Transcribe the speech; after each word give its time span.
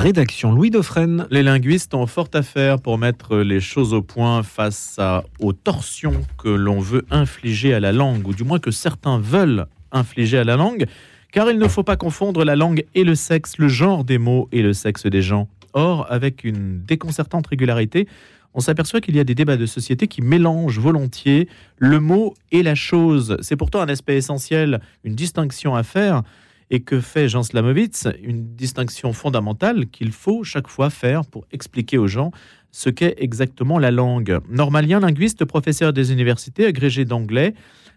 Rédaction 0.00 0.52
Louis 0.52 0.70
Dauphren. 0.70 1.26
Les 1.32 1.42
linguistes 1.42 1.92
ont 1.92 2.06
fort 2.06 2.28
à 2.32 2.42
faire 2.42 2.78
pour 2.80 2.98
mettre 2.98 3.38
les 3.38 3.58
choses 3.58 3.92
au 3.92 4.00
point 4.00 4.44
face 4.44 5.00
aux 5.40 5.52
torsions 5.52 6.24
que 6.40 6.48
l'on 6.48 6.78
veut 6.78 7.04
infliger 7.10 7.74
à 7.74 7.80
la 7.80 7.90
langue, 7.90 8.28
ou 8.28 8.32
du 8.32 8.44
moins 8.44 8.60
que 8.60 8.70
certains 8.70 9.18
veulent 9.18 9.66
infliger 9.90 10.38
à 10.38 10.44
la 10.44 10.56
langue, 10.56 10.86
car 11.32 11.50
il 11.50 11.58
ne 11.58 11.66
faut 11.66 11.82
pas 11.82 11.96
confondre 11.96 12.44
la 12.44 12.54
langue 12.54 12.84
et 12.94 13.02
le 13.02 13.16
sexe, 13.16 13.58
le 13.58 13.66
genre 13.66 14.04
des 14.04 14.18
mots 14.18 14.48
et 14.52 14.62
le 14.62 14.72
sexe 14.72 15.06
des 15.06 15.20
gens. 15.20 15.48
Or, 15.72 16.06
avec 16.10 16.44
une 16.44 16.80
déconcertante 16.84 17.48
régularité, 17.48 18.06
on 18.54 18.60
s'aperçoit 18.60 19.00
qu'il 19.00 19.16
y 19.16 19.20
a 19.20 19.24
des 19.24 19.34
débats 19.34 19.56
de 19.56 19.66
société 19.66 20.06
qui 20.06 20.22
mélangent 20.22 20.78
volontiers 20.78 21.48
le 21.76 21.98
mot 21.98 22.34
et 22.52 22.62
la 22.62 22.76
chose. 22.76 23.36
C'est 23.40 23.56
pourtant 23.56 23.80
un 23.80 23.88
aspect 23.88 24.16
essentiel, 24.16 24.80
une 25.02 25.16
distinction 25.16 25.74
à 25.74 25.82
faire 25.82 26.22
et 26.70 26.80
que 26.80 27.00
fait 27.00 27.28
Jean 27.28 27.42
Slamovitz, 27.42 28.08
une 28.22 28.54
distinction 28.54 29.12
fondamentale 29.12 29.86
qu'il 29.86 30.12
faut 30.12 30.44
chaque 30.44 30.68
fois 30.68 30.90
faire 30.90 31.24
pour 31.24 31.46
expliquer 31.50 31.98
aux 31.98 32.08
gens 32.08 32.30
ce 32.70 32.90
qu'est 32.90 33.14
exactement 33.18 33.78
la 33.78 33.90
langue. 33.90 34.40
Normalien, 34.50 35.00
linguiste, 35.00 35.44
professeur 35.44 35.92
des 35.92 36.12
universités, 36.12 36.66
agrégé 36.66 37.04
d'anglais, 37.04 37.54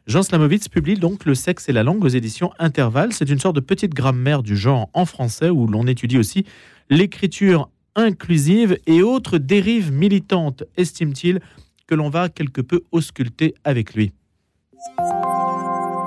Jean 0.08 0.23
Slamovitz 0.23 0.68
publie 0.68 0.96
donc 0.96 1.26
Le 1.26 1.36
sexe 1.36 1.70
et 1.70 1.73
la 1.73 1.84
langue 1.84 2.04
aux 2.04 2.10
éditions 2.10 2.52
Intervalle. 2.58 3.13
C'est 3.13 3.30
une 3.30 3.40
sorte 3.40 3.55
de 3.55 3.62
petite 3.62 3.94
grammaire 3.94 4.41
du 4.41 4.58
genre 4.58 4.90
en 4.94 5.05
français 5.05 5.49
où 5.49 5.68
l'on 5.68 5.85
étudie 5.85 6.18
aussi 6.18 6.46
l'écriture 6.90 7.70
inclusive 7.96 8.77
et 8.88 9.04
autres 9.04 9.38
dérives 9.38 9.91
militantes, 9.91 10.63
estime-t-il, 10.77 11.40
que 11.88 11.96
l'on 11.96 12.10
va 12.10 12.30
quelque 12.30 12.62
peu 12.62 12.82
ausculter 12.91 13.54
avec 13.63 13.94
lui. 13.94 14.13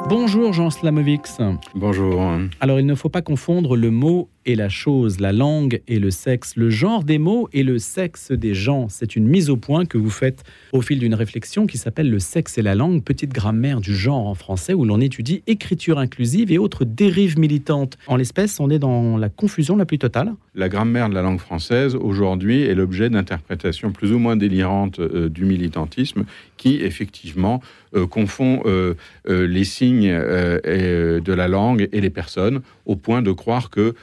Bonjour 0.06 0.52
Jean 0.52 0.68
Slamovix. 0.70 1.40
Bonjour. 1.74 2.22
Alors 2.60 2.78
il 2.78 2.86
ne 2.86 2.94
faut 2.94 3.08
pas 3.08 3.22
confondre 3.22 3.74
le 3.74 3.90
mot 3.90 4.28
et 4.46 4.54
la 4.54 4.68
chose, 4.68 5.20
la 5.20 5.32
langue 5.32 5.80
et 5.88 5.98
le 5.98 6.10
sexe, 6.10 6.56
le 6.56 6.70
genre 6.70 7.04
des 7.04 7.18
mots 7.18 7.48
et 7.52 7.62
le 7.62 7.78
sexe 7.78 8.32
des 8.32 8.54
gens. 8.54 8.88
C'est 8.88 9.16
une 9.16 9.26
mise 9.26 9.50
au 9.50 9.56
point 9.56 9.84
que 9.84 9.98
vous 9.98 10.10
faites 10.10 10.44
au 10.72 10.80
fil 10.80 10.98
d'une 10.98 11.14
réflexion 11.14 11.66
qui 11.66 11.78
s'appelle 11.78 12.10
Le 12.10 12.18
sexe 12.18 12.58
et 12.58 12.62
la 12.62 12.74
langue, 12.74 13.02
petite 13.02 13.32
grammaire 13.32 13.80
du 13.80 13.94
genre 13.94 14.26
en 14.26 14.34
français, 14.34 14.74
où 14.74 14.84
l'on 14.84 15.00
étudie 15.00 15.42
écriture 15.46 15.98
inclusive 15.98 16.50
et 16.52 16.58
autres 16.58 16.84
dérives 16.84 17.38
militantes. 17.38 17.98
En 18.06 18.16
l'espèce, 18.16 18.60
on 18.60 18.70
est 18.70 18.78
dans 18.78 19.16
la 19.16 19.28
confusion 19.28 19.76
la 19.76 19.86
plus 19.86 19.98
totale. 19.98 20.34
La 20.54 20.68
grammaire 20.68 21.08
de 21.08 21.14
la 21.14 21.22
langue 21.22 21.40
française, 21.40 21.96
aujourd'hui, 21.96 22.62
est 22.62 22.74
l'objet 22.74 23.10
d'interprétations 23.10 23.90
plus 23.90 24.12
ou 24.12 24.18
moins 24.18 24.36
délirantes 24.36 25.00
euh, 25.00 25.28
du 25.28 25.44
militantisme 25.44 26.24
qui, 26.56 26.76
effectivement, 26.76 27.60
euh, 27.96 28.06
confond 28.06 28.62
euh, 28.66 28.94
les 29.26 29.64
signes 29.64 30.12
de 30.12 31.32
la 31.32 31.48
langue 31.48 31.88
et 31.92 32.00
les 32.00 32.10
personnes 32.10 32.60
au 32.86 32.96
point 32.96 33.22
de 33.22 33.32
croire 33.32 33.70
que 33.70 33.94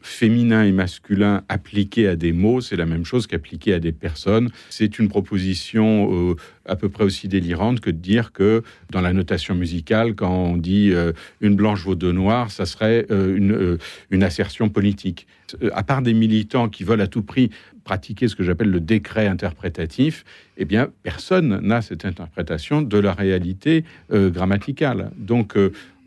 féminin 0.00 0.64
et 0.64 0.72
masculin 0.72 1.42
appliqué 1.48 2.08
à 2.08 2.16
des 2.16 2.32
mots, 2.32 2.60
c'est 2.60 2.76
la 2.76 2.86
même 2.86 3.04
chose 3.04 3.26
qu'appliqué 3.26 3.72
à 3.74 3.80
des 3.80 3.92
personnes. 3.92 4.50
C'est 4.70 4.98
une 4.98 5.08
proposition 5.08 6.30
euh, 6.30 6.36
à 6.66 6.76
peu 6.76 6.88
près 6.88 7.04
aussi 7.04 7.28
délirante 7.28 7.80
que 7.80 7.90
de 7.90 7.98
dire 7.98 8.32
que 8.32 8.62
dans 8.90 9.00
la 9.00 9.12
notation 9.12 9.54
musicale, 9.54 10.14
quand 10.14 10.32
on 10.32 10.56
dit 10.56 10.90
euh, 10.92 11.12
une 11.40 11.56
blanche 11.56 11.84
vaut 11.84 11.94
deux 11.94 12.12
noirs, 12.12 12.50
ça 12.50 12.66
serait 12.66 13.06
euh, 13.10 13.36
une, 13.36 13.78
une 14.10 14.22
assertion 14.22 14.68
politique. 14.68 15.26
À 15.72 15.82
part 15.82 16.02
des 16.02 16.14
militants 16.14 16.68
qui 16.68 16.84
veulent 16.84 17.00
à 17.00 17.06
tout 17.06 17.22
prix 17.22 17.50
pratiquer 17.84 18.28
ce 18.28 18.36
que 18.36 18.42
j'appelle 18.42 18.70
le 18.70 18.80
décret 18.80 19.26
interprétatif, 19.26 20.24
eh 20.58 20.66
bien, 20.66 20.90
personne 21.02 21.60
n'a 21.60 21.80
cette 21.80 22.04
interprétation 22.04 22.82
de 22.82 22.98
la 22.98 23.14
réalité 23.14 23.84
grammaticale. 24.10 25.10
Donc, 25.16 25.56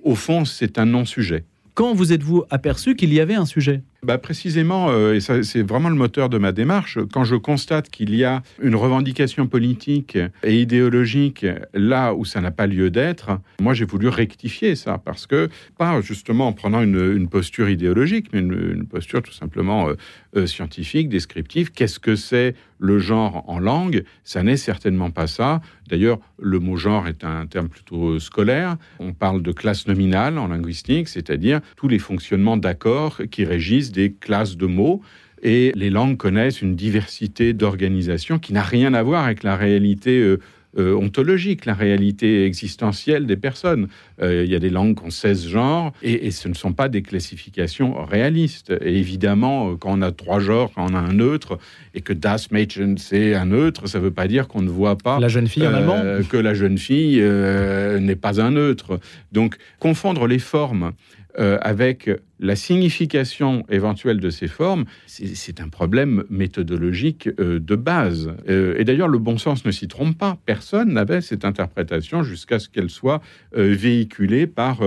au 0.03 0.13
fond, 0.13 0.45
c'est 0.45 0.77
un 0.77 0.85
non-sujet. 0.85 1.43
Quand 1.81 1.95
vous 1.95 2.13
êtes-vous 2.13 2.43
aperçu 2.51 2.95
qu'il 2.95 3.11
y 3.11 3.19
avait 3.19 3.33
un 3.33 3.47
sujet? 3.47 3.81
Bah 4.03 4.17
Précisément, 4.17 4.89
euh, 4.89 5.13
et 5.13 5.19
c'est 5.19 5.61
vraiment 5.61 5.89
le 5.89 5.95
moteur 5.95 6.29
de 6.29 6.39
ma 6.39 6.51
démarche, 6.51 6.97
quand 7.13 7.23
je 7.23 7.35
constate 7.35 7.89
qu'il 7.89 8.15
y 8.15 8.23
a 8.23 8.41
une 8.61 8.75
revendication 8.75 9.45
politique 9.45 10.17
et 10.43 10.59
idéologique 10.59 11.45
là 11.73 12.15
où 12.15 12.25
ça 12.25 12.41
n'a 12.41 12.49
pas 12.49 12.65
lieu 12.65 12.89
d'être, 12.89 13.39
moi 13.59 13.73
j'ai 13.73 13.85
voulu 13.85 14.07
rectifier 14.07 14.75
ça, 14.75 14.97
parce 14.97 15.27
que, 15.27 15.49
pas 15.77 16.01
justement 16.01 16.47
en 16.47 16.53
prenant 16.53 16.81
une, 16.81 17.27
posture 17.27 17.69
idéologique, 17.69 18.29
mais 18.33 18.39
une, 18.39 18.87
posture 18.87 19.21
tout 19.21 19.33
simplement 19.33 19.89
euh, 19.89 19.93
euh, 20.35 20.47
scientifique, 20.47 21.07
descriptive, 21.07 21.71
qu'est-ce 21.71 21.99
que 21.99 22.15
c'est 22.15 22.55
le 22.79 22.97
genre 22.97 23.43
en 23.47 23.59
langue? 23.59 24.03
Ça 24.23 24.41
n'est 24.41 24.57
certainement 24.57 25.11
pas 25.11 25.27
ça. 25.27 25.61
D'ailleurs, 25.87 26.19
le 26.39 26.59
mot 26.59 26.77
genre 26.77 27.07
est 27.07 27.23
un 27.23 27.45
terme 27.45 27.69
plutôt 27.69 28.17
scolaire. 28.19 28.77
On 28.99 29.13
parle 29.13 29.43
de 29.43 29.51
classe 29.51 29.87
nominale 29.87 30.37
en 30.37 30.47
linguistique, 30.47 31.07
c'est-à-dire 31.07 31.61
tous 31.75 31.87
les 31.87 31.99
fonctionnements 31.99 32.57
d'accords 32.57 33.21
qui 33.29 33.45
régissent 33.45 33.90
des 33.91 34.11
classes 34.13 34.57
de 34.57 34.65
mots. 34.65 35.01
Et 35.43 35.71
les 35.75 35.89
langues 35.89 36.17
connaissent 36.17 36.61
une 36.61 36.75
diversité 36.75 37.53
d'organisation 37.53 38.37
qui 38.37 38.53
n'a 38.53 38.61
rien 38.61 38.93
à 38.93 39.01
voir 39.01 39.25
avec 39.25 39.43
la 39.43 39.55
réalité 39.55 40.19
euh, 40.19 40.39
euh, 40.77 40.95
ontologique, 40.95 41.65
la 41.65 41.73
réalité 41.73 42.45
existentielle 42.45 43.25
des 43.25 43.35
personnes. 43.35 43.87
Euh, 44.21 44.43
il 44.45 44.51
y 44.51 44.55
a 44.55 44.59
des 44.59 44.69
langues 44.69 44.97
qui 44.97 45.05
ont 45.05 45.09
16 45.09 45.47
genres 45.47 45.93
et, 46.03 46.29
ce 46.31 46.47
ne 46.47 46.53
sont 46.53 46.73
pas 46.73 46.89
des 46.89 47.01
classifications 47.01 48.05
réalistes. 48.05 48.71
Et 48.81 48.97
évidemment, 48.97 49.75
quand 49.75 49.97
on 49.97 50.01
a 50.03 50.11
trois 50.11 50.39
genres, 50.39 50.71
quand 50.73 50.89
on 50.89 50.93
a 50.93 50.99
un 50.99 51.13
neutre 51.13 51.57
et 51.95 52.01
que 52.01 52.13
Das 52.13 52.51
Mädchen 52.51 52.97
c'est 52.99 53.33
un 53.33 53.47
neutre, 53.47 53.87
ça 53.87 53.97
ne 53.97 54.03
veut 54.03 54.11
pas 54.11 54.27
dire 54.27 54.47
qu'on 54.47 54.61
ne 54.61 54.69
voit 54.69 54.97
pas 54.97 55.19
la 55.19 55.27
jeune 55.27 55.47
fille 55.47 55.67
en 55.67 55.73
allemand? 55.73 56.03
que 56.29 56.37
la 56.37 56.53
jeune 56.53 56.77
fille 56.77 57.19
n'est 57.19 58.15
pas 58.15 58.39
un 58.39 58.51
neutre. 58.51 58.99
Donc 59.31 59.57
confondre 59.79 60.27
les 60.27 60.39
formes 60.39 60.93
euh, 61.39 61.57
avec 61.61 62.09
la 62.39 62.55
signification 62.55 63.63
éventuelle 63.69 64.19
de 64.19 64.29
ces 64.29 64.47
formes, 64.47 64.85
c'est 65.05 65.61
un 65.61 65.69
problème 65.69 66.23
méthodologique 66.29 67.29
euh, 67.39 67.59
de 67.59 67.75
base. 67.75 68.33
Euh, 68.49 68.75
et 68.77 68.83
d'ailleurs, 68.83 69.07
le 69.07 69.19
bon 69.19 69.37
sens 69.37 69.63
ne 69.63 69.71
s'y 69.71 69.87
trompe 69.87 70.17
pas. 70.17 70.37
Personne 70.45 70.93
n'avait 70.93 71.21
cette 71.21 71.45
interprétation 71.45 72.23
jusqu'à 72.23 72.59
ce 72.59 72.67
qu'elle 72.67 72.89
soit 72.89 73.21
véhiculée 73.53 74.47
par 74.47 74.81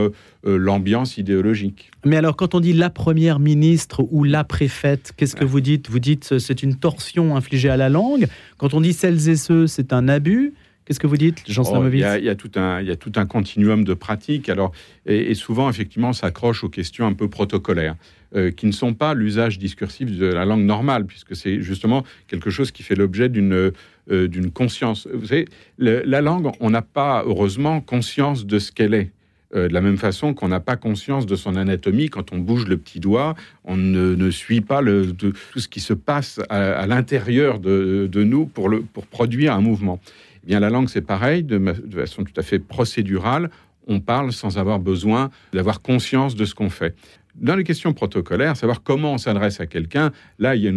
l'ambiance 0.45 1.17
idéologique. 1.19 1.91
Mais 2.05 2.17
alors, 2.17 2.37
quand 2.37 2.55
on 2.55 2.61
dit 2.61 2.73
la 2.73 2.91
première 2.91 3.39
ministre 3.39 4.07
ou 4.11 4.25
la 4.25 4.45
préfète, 4.45 5.13
qu'est-ce 5.17 5.37
que 5.37 5.45
vous 5.45 5.61
dites? 5.61 5.89
Vous 5.89 6.01
dites 6.01 6.39
c'est 6.39 6.63
une 6.63 6.77
torsion 6.77 7.37
infligée 7.37 7.71
à 7.71 7.77
la 7.77 7.89
langue. 7.89 8.27
Quand 8.59 8.75
on 8.75 8.81
dit 8.81 8.93
celles 8.93 9.29
et 9.29 9.37
ceux, 9.37 9.67
c'est 9.67 9.93
un 9.93 10.09
abus. 10.09 10.55
Qu'est-ce 10.85 11.01
que 11.01 11.07
vous 11.07 11.17
dites, 11.17 11.43
Jean 11.49 11.63
oh, 11.67 11.89
il, 11.91 11.99
y 11.99 12.05
a, 12.05 12.35
tout 12.35 12.51
un, 12.57 12.81
il 12.81 12.89
y 12.89 12.91
a 12.91 12.97
tout 12.97 13.13
un 13.17 13.25
continuum 13.25 13.85
de 13.85 13.95
pratiques. 13.95 14.51
Alors, 14.51 14.73
et, 15.07 15.35
souvent, 15.35 15.71
effectivement, 15.71 16.13
s'accroche 16.13 16.63
aux 16.63 16.69
questions 16.69 17.07
un 17.07 17.15
peu 17.15 17.29
protocolaires, 17.29 17.97
euh, 18.37 18.51
qui 18.51 18.67
ne 18.67 18.73
sont 18.73 18.93
pas 18.93 19.15
l'usage 19.15 19.59
discursif 19.59 20.11
de 20.11 20.27
la 20.27 20.45
langue 20.45 20.65
normale, 20.65 21.07
puisque 21.07 21.35
c'est 21.37 21.63
justement 21.63 22.05
quelque 22.29 22.51
chose 22.51 22.71
qui 22.71 22.83
fait 22.83 22.97
l'objet 22.97 23.31
d'une 23.31 23.73
euh, 24.11 24.29
d'une 24.29 24.51
conscience. 24.51 25.09
Vous 25.11 25.29
savez, 25.29 25.47
la 25.79 26.21
langue, 26.21 26.53
on 26.61 26.69
n'a 26.69 26.83
pas, 26.83 27.25
heureusement, 27.27 27.81
conscience 27.81 28.45
de 28.45 28.59
ce 28.59 28.71
qu'elle 28.71 28.93
est. 28.93 29.11
Euh, 29.55 29.69
de 29.69 29.73
la 29.73 29.81
même 29.81 29.97
façon 29.97 30.35
qu'on 30.35 30.49
n'a 30.49 30.61
pas 30.61 30.77
conscience 30.77 31.27
de 31.27 31.37
son 31.37 31.55
anatomie 31.57 32.11
quand 32.11 32.33
on 32.33 32.39
bouge 32.39 32.67
le 32.67 32.77
petit 32.77 32.99
doigt, 32.99 33.35
on 33.65 33.77
ne, 33.77 34.31
suit 34.31 34.61
pas 34.61 34.81
le, 34.81 35.13
tout 35.13 35.33
ce 35.57 35.69
qui 35.69 35.81
se 35.81 35.95
passe 35.95 36.41
à, 36.49 36.87
l'intérieur 36.87 37.61
de, 37.61 38.09
de, 38.11 38.25
nous 38.25 38.47
pour, 38.47 38.69
le, 38.69 38.83
pour 38.83 39.07
produire 39.07 39.55
un 39.55 39.61
mouvement. 39.61 40.01
Eh 40.45 40.49
bien, 40.49 40.61
la 40.61 40.69
langue, 40.69 40.89
c'est 40.89 41.01
pareil, 41.01 41.43
de, 41.43 41.59
façon 41.91 42.23
tout 42.23 42.39
à 42.39 42.43
fait 42.43 42.59
procédurale. 42.59 43.51
On 43.87 44.01
parle 44.01 44.33
sans 44.33 44.59
avoir 44.59 44.79
besoin 44.79 45.31
d'avoir 45.53 45.81
conscience 45.81 46.35
de 46.35 46.45
ce 46.45 46.55
qu'on 46.55 46.71
fait. 46.71 46.95
Dans 47.35 47.57
les 47.57 47.65
questions 47.65 47.93
protocolaires, 47.95 48.57
savoir 48.57 48.83
comment 48.83 49.15
on 49.15 49.19
s'adresse 49.19 49.61
à 49.61 49.67
quelqu'un, 49.67 50.13
là, 50.39 50.55
il 50.55 50.63
y 50.63 50.69
a 50.69 50.73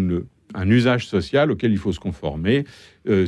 un 0.54 0.70
usage 0.70 1.06
social 1.08 1.52
auquel 1.52 1.72
il 1.72 1.78
faut 1.78 1.92
se 1.92 2.00
conformer 2.00 2.64
euh, 3.10 3.28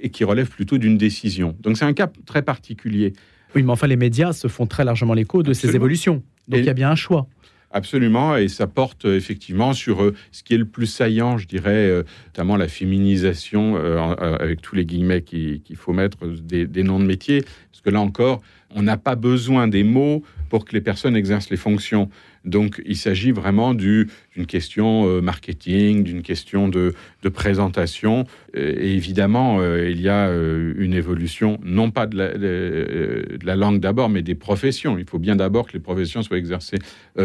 et 0.00 0.10
qui 0.10 0.24
relève 0.24 0.48
plutôt 0.48 0.78
d'une 0.78 0.96
décision. 0.96 1.56
Donc 1.60 1.76
c'est 1.76 1.84
un 1.84 1.92
cas 1.92 2.10
très 2.26 2.42
particulier. 2.42 3.12
Oui, 3.54 3.62
mais 3.62 3.72
enfin, 3.72 3.88
les 3.88 3.96
médias 3.96 4.32
se 4.32 4.48
font 4.48 4.66
très 4.66 4.84
largement 4.84 5.14
l'écho 5.14 5.42
de 5.42 5.52
ces 5.52 5.74
évolutions. 5.74 6.22
Donc 6.48 6.60
il 6.60 6.64
y 6.66 6.70
a 6.70 6.74
bien 6.74 6.90
un 6.90 6.96
choix. 6.96 7.26
Absolument, 7.74 8.36
et 8.36 8.48
ça 8.48 8.66
porte 8.66 9.06
euh, 9.06 9.16
effectivement 9.16 9.72
sur 9.72 10.02
euh, 10.02 10.14
ce 10.30 10.42
qui 10.42 10.52
est 10.52 10.58
le 10.58 10.66
plus 10.66 10.86
saillant, 10.86 11.38
je 11.38 11.46
dirais, 11.46 11.88
euh, 11.88 12.02
notamment 12.26 12.58
la 12.58 12.68
féminisation, 12.68 13.76
avec 13.76 14.60
tous 14.60 14.74
les 14.76 14.84
guillemets 14.84 15.22
qu'il 15.22 15.76
faut 15.76 15.92
mettre, 15.92 16.26
des, 16.26 16.66
des, 16.66 16.82
noms 16.82 17.00
de 17.00 17.04
métiers, 17.04 17.40
parce 17.70 17.80
que 17.82 17.90
là 17.90 18.00
encore, 18.00 18.42
on 18.74 18.82
n'a 18.82 18.96
pas 18.96 19.14
besoin 19.14 19.68
des 19.68 19.84
mots 19.84 20.22
pour 20.48 20.66
que 20.66 20.72
les 20.72 20.82
personnes 20.82 21.16
exercent 21.16 21.48
les 21.48 21.56
fonctions. 21.56 22.10
Donc 22.44 22.82
il 22.84 22.96
s'agit 22.96 23.30
vraiment 23.30 23.72
d'une 23.72 24.06
question 24.46 25.06
euh, 25.06 25.20
marketing, 25.22 26.02
d'une 26.02 26.22
question 26.22 26.68
de, 26.68 26.92
présentation. 27.32 28.26
Euh, 28.56 28.74
et 28.78 28.94
évidemment, 28.94 29.60
euh, 29.60 29.88
il 29.88 30.00
y 30.00 30.10
a 30.10 30.30
une 30.30 30.92
évolution, 30.92 31.58
non 31.64 31.90
pas 31.90 32.06
de 32.06 33.38
la, 33.44 33.56
langue 33.56 33.80
d'abord, 33.80 34.10
mais 34.10 34.22
des 34.22 34.34
professions. 34.34 34.98
Il 34.98 35.06
faut 35.06 35.18
bien 35.18 35.36
d'abord 35.36 35.66
que 35.66 35.72
les 35.72 35.80
professions 35.80 36.22
soient 36.22 36.38
exercées 36.38 36.78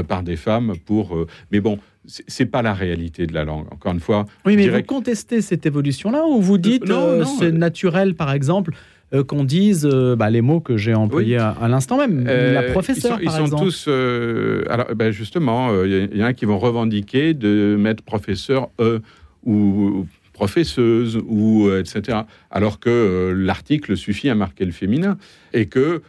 par 0.08 0.24
des 0.24 0.38
femmes 0.38 0.76
pour... 0.86 1.28
mais 1.52 1.60
bon, 1.60 1.80
c'est 2.06 2.46
pas 2.46 2.62
la 2.62 2.74
réalité 2.74 3.28
de 3.28 3.34
la 3.34 3.44
langue. 3.44 3.68
Encore 3.72 3.92
une 3.92 4.00
fois. 4.00 4.26
Oui, 4.46 4.56
mais 4.56 4.70
vous 4.70 4.84
contestez 4.84 5.42
cette 5.42 5.66
évolution-là 5.66 6.26
ou 6.26 6.42
vous 6.42 6.58
dites 6.58 6.86
non, 6.86 7.26
c'est 7.26 7.52
naturel, 7.52 8.16
par 8.16 8.32
exemple, 8.32 8.72
euh, 9.14 9.24
qu'on 9.24 9.44
dise 9.44 9.88
euh, 9.92 10.16
bah, 10.16 10.30
les 10.30 10.42
mots 10.42 10.60
que 10.60 10.78
j'ai 10.78 10.94
employés 10.94 11.38
à, 11.38 11.68
l'instant 11.68 11.98
même. 11.98 12.26
la 12.26 12.64
professeure, 12.64 13.20
ils 13.22 13.32
sont, 13.32 13.48
par 13.48 13.62
tous. 13.62 13.88
alors, 13.88 14.88
ben 14.96 15.12
justement, 15.12 15.84
il 15.84 16.16
y, 16.16 16.24
en 16.24 16.28
a 16.28 16.34
qui 16.34 16.46
vont 16.46 16.60
revendiquer 16.60 17.34
de 17.34 17.76
mettre 17.80 18.04
professeur 18.04 18.70
E 18.80 19.02
ou 19.46 20.06
professeuse 20.34 21.20
ou 21.26 21.72
etc. 21.72 22.20
Alors 22.52 22.80
que 22.80 23.34
l'article 23.36 23.98
suffit 23.98 24.30
à 24.30 24.36
marquer 24.36 24.66
le 24.66 24.72
féminin 24.72 25.18
et 25.54 25.68
que 25.68 26.02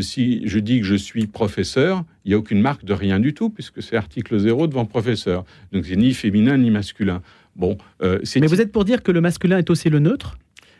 si 0.00 0.42
je 0.46 0.58
dis 0.58 0.80
que 0.80 0.86
je 0.86 0.94
suis 0.94 1.26
professeur, 1.26 2.04
il 2.24 2.28
n'y 2.28 2.34
a 2.34 2.38
aucune 2.38 2.60
marque 2.60 2.84
de 2.84 2.92
rien 2.92 3.18
du 3.20 3.34
tout 3.34 3.50
puisque 3.50 3.82
c'est 3.82 3.96
article 3.96 4.38
0 4.38 4.68
devant 4.68 4.84
professeur. 4.84 5.44
Donc 5.72 5.86
c'est 5.86 5.96
ni 5.96 6.14
féminin 6.14 6.56
ni 6.56 6.70
masculin. 6.70 7.20
Bon, 7.58 7.76
euh, 8.02 8.20
Mais 8.36 8.46
vous 8.46 8.60
êtes 8.60 8.70
pour 8.70 8.84
dire 8.84 9.02
que 9.02 9.10
le 9.10 9.20
masculin 9.20 9.58
est 9.58 9.68
aussi 9.68 9.90
le 9.90 9.98
neutre? 9.98 10.38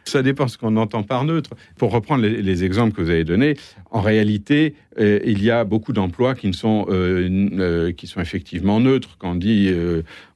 Ça 0.09 0.23
dépend 0.23 0.49
ce 0.49 0.59
qu'on 0.59 0.77
entend 0.77 1.03
par 1.03 1.25
neutre. 1.25 1.51
Pour 1.77 1.93
reprendre 1.93 2.25
les, 2.25 2.65
exemples 2.65 2.95
que 2.95 3.03
vous 3.03 3.11
avez 3.11 3.25
donnés, 3.25 3.55
en 3.91 4.01
réalité, 4.01 4.75
euh, 4.99 5.21
il 5.25 5.43
y 5.43 5.51
a 5.51 5.65
beaucoup 5.65 5.93
d'emplois 5.93 6.35
qui, 6.35 6.53
sont, 6.53 6.87
euh, 6.89 7.93
qui 7.93 8.07
sont 8.07 8.21
effectivement 8.21 8.81
neutres. 8.81 9.17
Quand 9.19 9.33
on 9.33 9.35
dit 9.35 9.73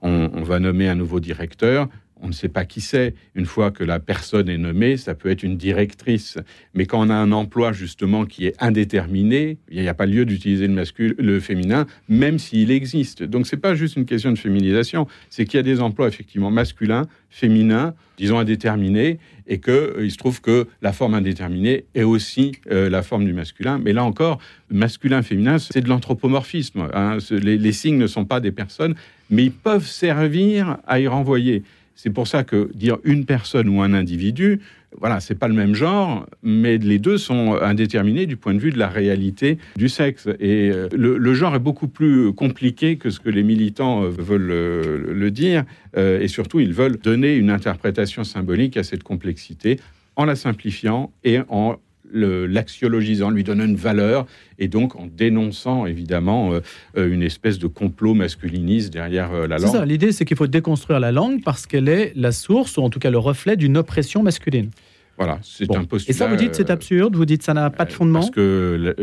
on, 0.02 0.42
va 0.42 0.58
nommer 0.58 0.88
un 0.88 0.94
nouveau 0.94 1.20
directeur, 1.20 1.88
on 2.22 2.28
ne 2.28 2.32
sait 2.32 2.48
pas 2.48 2.64
qui 2.64 2.80
c'est. 2.80 3.14
Une 3.34 3.46
fois 3.46 3.70
que 3.70 3.84
la 3.84 3.98
personne 3.98 4.48
est 4.48 4.58
nommée, 4.58 4.96
ça 4.96 5.14
peut 5.14 5.28
être 5.28 5.42
une 5.42 5.56
directrice. 5.56 6.38
Mais 6.72 6.86
quand 6.86 7.04
on 7.06 7.10
a 7.10 7.14
un 7.14 7.32
emploi 7.32 7.72
justement 7.72 8.24
qui 8.24 8.46
est 8.46 8.54
indéterminé, 8.60 9.58
il 9.70 9.82
n'y 9.82 9.88
a 9.88 9.94
pas 9.94 10.06
lieu 10.06 10.24
d'utiliser 10.24 10.68
le 10.68 10.72
masculin, 10.72 11.14
le 11.18 11.40
féminin, 11.40 11.86
même 12.08 12.38
s'il 12.38 12.70
existe. 12.70 13.22
Donc 13.24 13.46
c'est 13.46 13.56
pas 13.56 13.74
juste 13.74 13.96
une 13.96 14.06
question 14.06 14.30
de 14.30 14.38
féminisation, 14.38 15.06
c'est 15.30 15.44
qu'il 15.44 15.56
y 15.56 15.60
a 15.60 15.64
des 15.64 15.80
emplois 15.80 16.08
effectivement 16.08 16.50
masculins, 16.50 17.06
féminins, 17.28 17.94
disons 18.18 18.38
indéterminés, 18.38 19.18
et 19.48 19.58
qu'il 19.58 19.72
euh, 19.72 20.08
se 20.08 20.16
trouve 20.16 20.40
que 20.40 20.68
la 20.80 20.92
forme 20.92 21.14
indéterminée 21.14 21.86
est 21.94 22.04
aussi 22.04 22.52
euh, 22.70 22.88
la 22.88 23.02
forme 23.02 23.24
du 23.24 23.32
masculin. 23.32 23.80
Mais 23.82 23.92
là 23.92 24.04
encore, 24.04 24.38
masculin, 24.70 25.22
féminin, 25.22 25.58
c'est 25.58 25.80
de 25.80 25.88
l'anthropomorphisme. 25.88 26.88
Hein. 26.94 27.18
les 27.30 27.72
signes 27.72 27.98
ne 27.98 28.06
sont 28.06 28.24
pas 28.24 28.38
des 28.38 28.52
personnes, 28.52 28.94
mais 29.30 29.44
ils 29.44 29.52
peuvent 29.52 29.86
servir 29.86 30.78
à 30.86 31.00
y 31.00 31.08
renvoyer. 31.08 31.64
C'est 32.02 32.10
pour 32.10 32.26
ça 32.26 32.42
que 32.42 32.68
dire 32.74 32.98
une 33.04 33.24
personne 33.26 33.68
ou 33.68 33.80
un 33.80 33.92
individu, 33.94 34.58
voilà, 34.98 35.20
c'est 35.20 35.36
pas 35.36 35.46
le 35.46 35.54
même 35.54 35.76
genre, 35.76 36.26
mais 36.42 36.76
les 36.76 36.98
deux 36.98 37.16
sont 37.16 37.54
indéterminés 37.54 38.26
du 38.26 38.36
point 38.36 38.54
de 38.54 38.58
vue 38.58 38.72
de 38.72 38.78
la 38.78 38.88
réalité 38.88 39.58
du 39.76 39.88
sexe. 39.88 40.26
Et 40.40 40.72
euh, 40.72 40.88
le, 40.92 41.34
genre 41.34 41.54
est 41.54 41.60
beaucoup 41.60 41.86
plus 41.86 42.32
compliqué 42.32 42.96
que 42.96 43.08
ce 43.08 43.20
que 43.20 43.30
les 43.30 43.44
militants 43.44 44.02
euh, 44.02 44.08
veulent 44.08 44.50
euh, 44.50 45.12
le, 45.14 45.30
dire, 45.30 45.62
et 45.96 46.26
surtout 46.26 46.58
ils 46.58 46.72
veulent 46.72 46.96
donner 46.96 47.36
une 47.36 47.50
interprétation 47.50 48.24
symbolique 48.24 48.76
à 48.76 48.82
cette 48.82 49.04
complexité 49.04 49.78
en 50.16 50.24
la 50.24 50.34
simplifiant 50.34 51.12
et 51.22 51.38
en 51.50 51.76
l'axiologisant, 52.12 53.30
lui 53.30 53.44
donnant 53.44 53.64
une 53.64 53.76
valeur, 53.76 54.26
et 54.58 54.68
donc 54.68 54.96
en 54.96 55.06
dénonçant 55.06 55.86
évidemment 55.86 56.52
euh, 56.52 56.60
euh, 56.96 57.12
une 57.12 57.22
espèce 57.22 57.58
de 57.58 57.66
complot 57.66 58.14
masculiniste 58.14 58.92
derrière 58.92 59.32
euh, 59.32 59.46
la 59.46 59.58
langue. 59.58 59.66
C'est 59.66 59.78
ça, 59.78 59.84
l'idée 59.84 60.12
c'est 60.12 60.24
qu'il 60.24 60.36
faut 60.36 60.46
déconstruire 60.46 61.00
la 61.00 61.12
langue 61.12 61.42
parce 61.42 61.66
qu'elle 61.66 61.88
est 61.88 62.12
la 62.14 62.32
source, 62.32 62.76
ou 62.76 62.82
en 62.82 62.90
tout 62.90 62.98
cas 62.98 63.10
le 63.10 63.18
reflet 63.18 63.56
d'une 63.56 63.76
oppression 63.76 64.22
masculine. 64.22 64.70
Voilà, 65.18 65.38
c'est 65.42 65.74
un 65.74 65.84
postulat. 65.84 66.10
Et 66.10 66.18
ça, 66.18 66.26
vous 66.26 66.36
dites 66.36 66.54
c'est 66.54 66.70
absurde, 66.70 67.16
vous 67.16 67.26
dites 67.26 67.42
ça 67.42 67.54
n'a 67.54 67.70
pas 67.70 67.84
de 67.84 67.92
fondement 67.92 68.20
Parce 68.20 68.30
que 68.30 68.94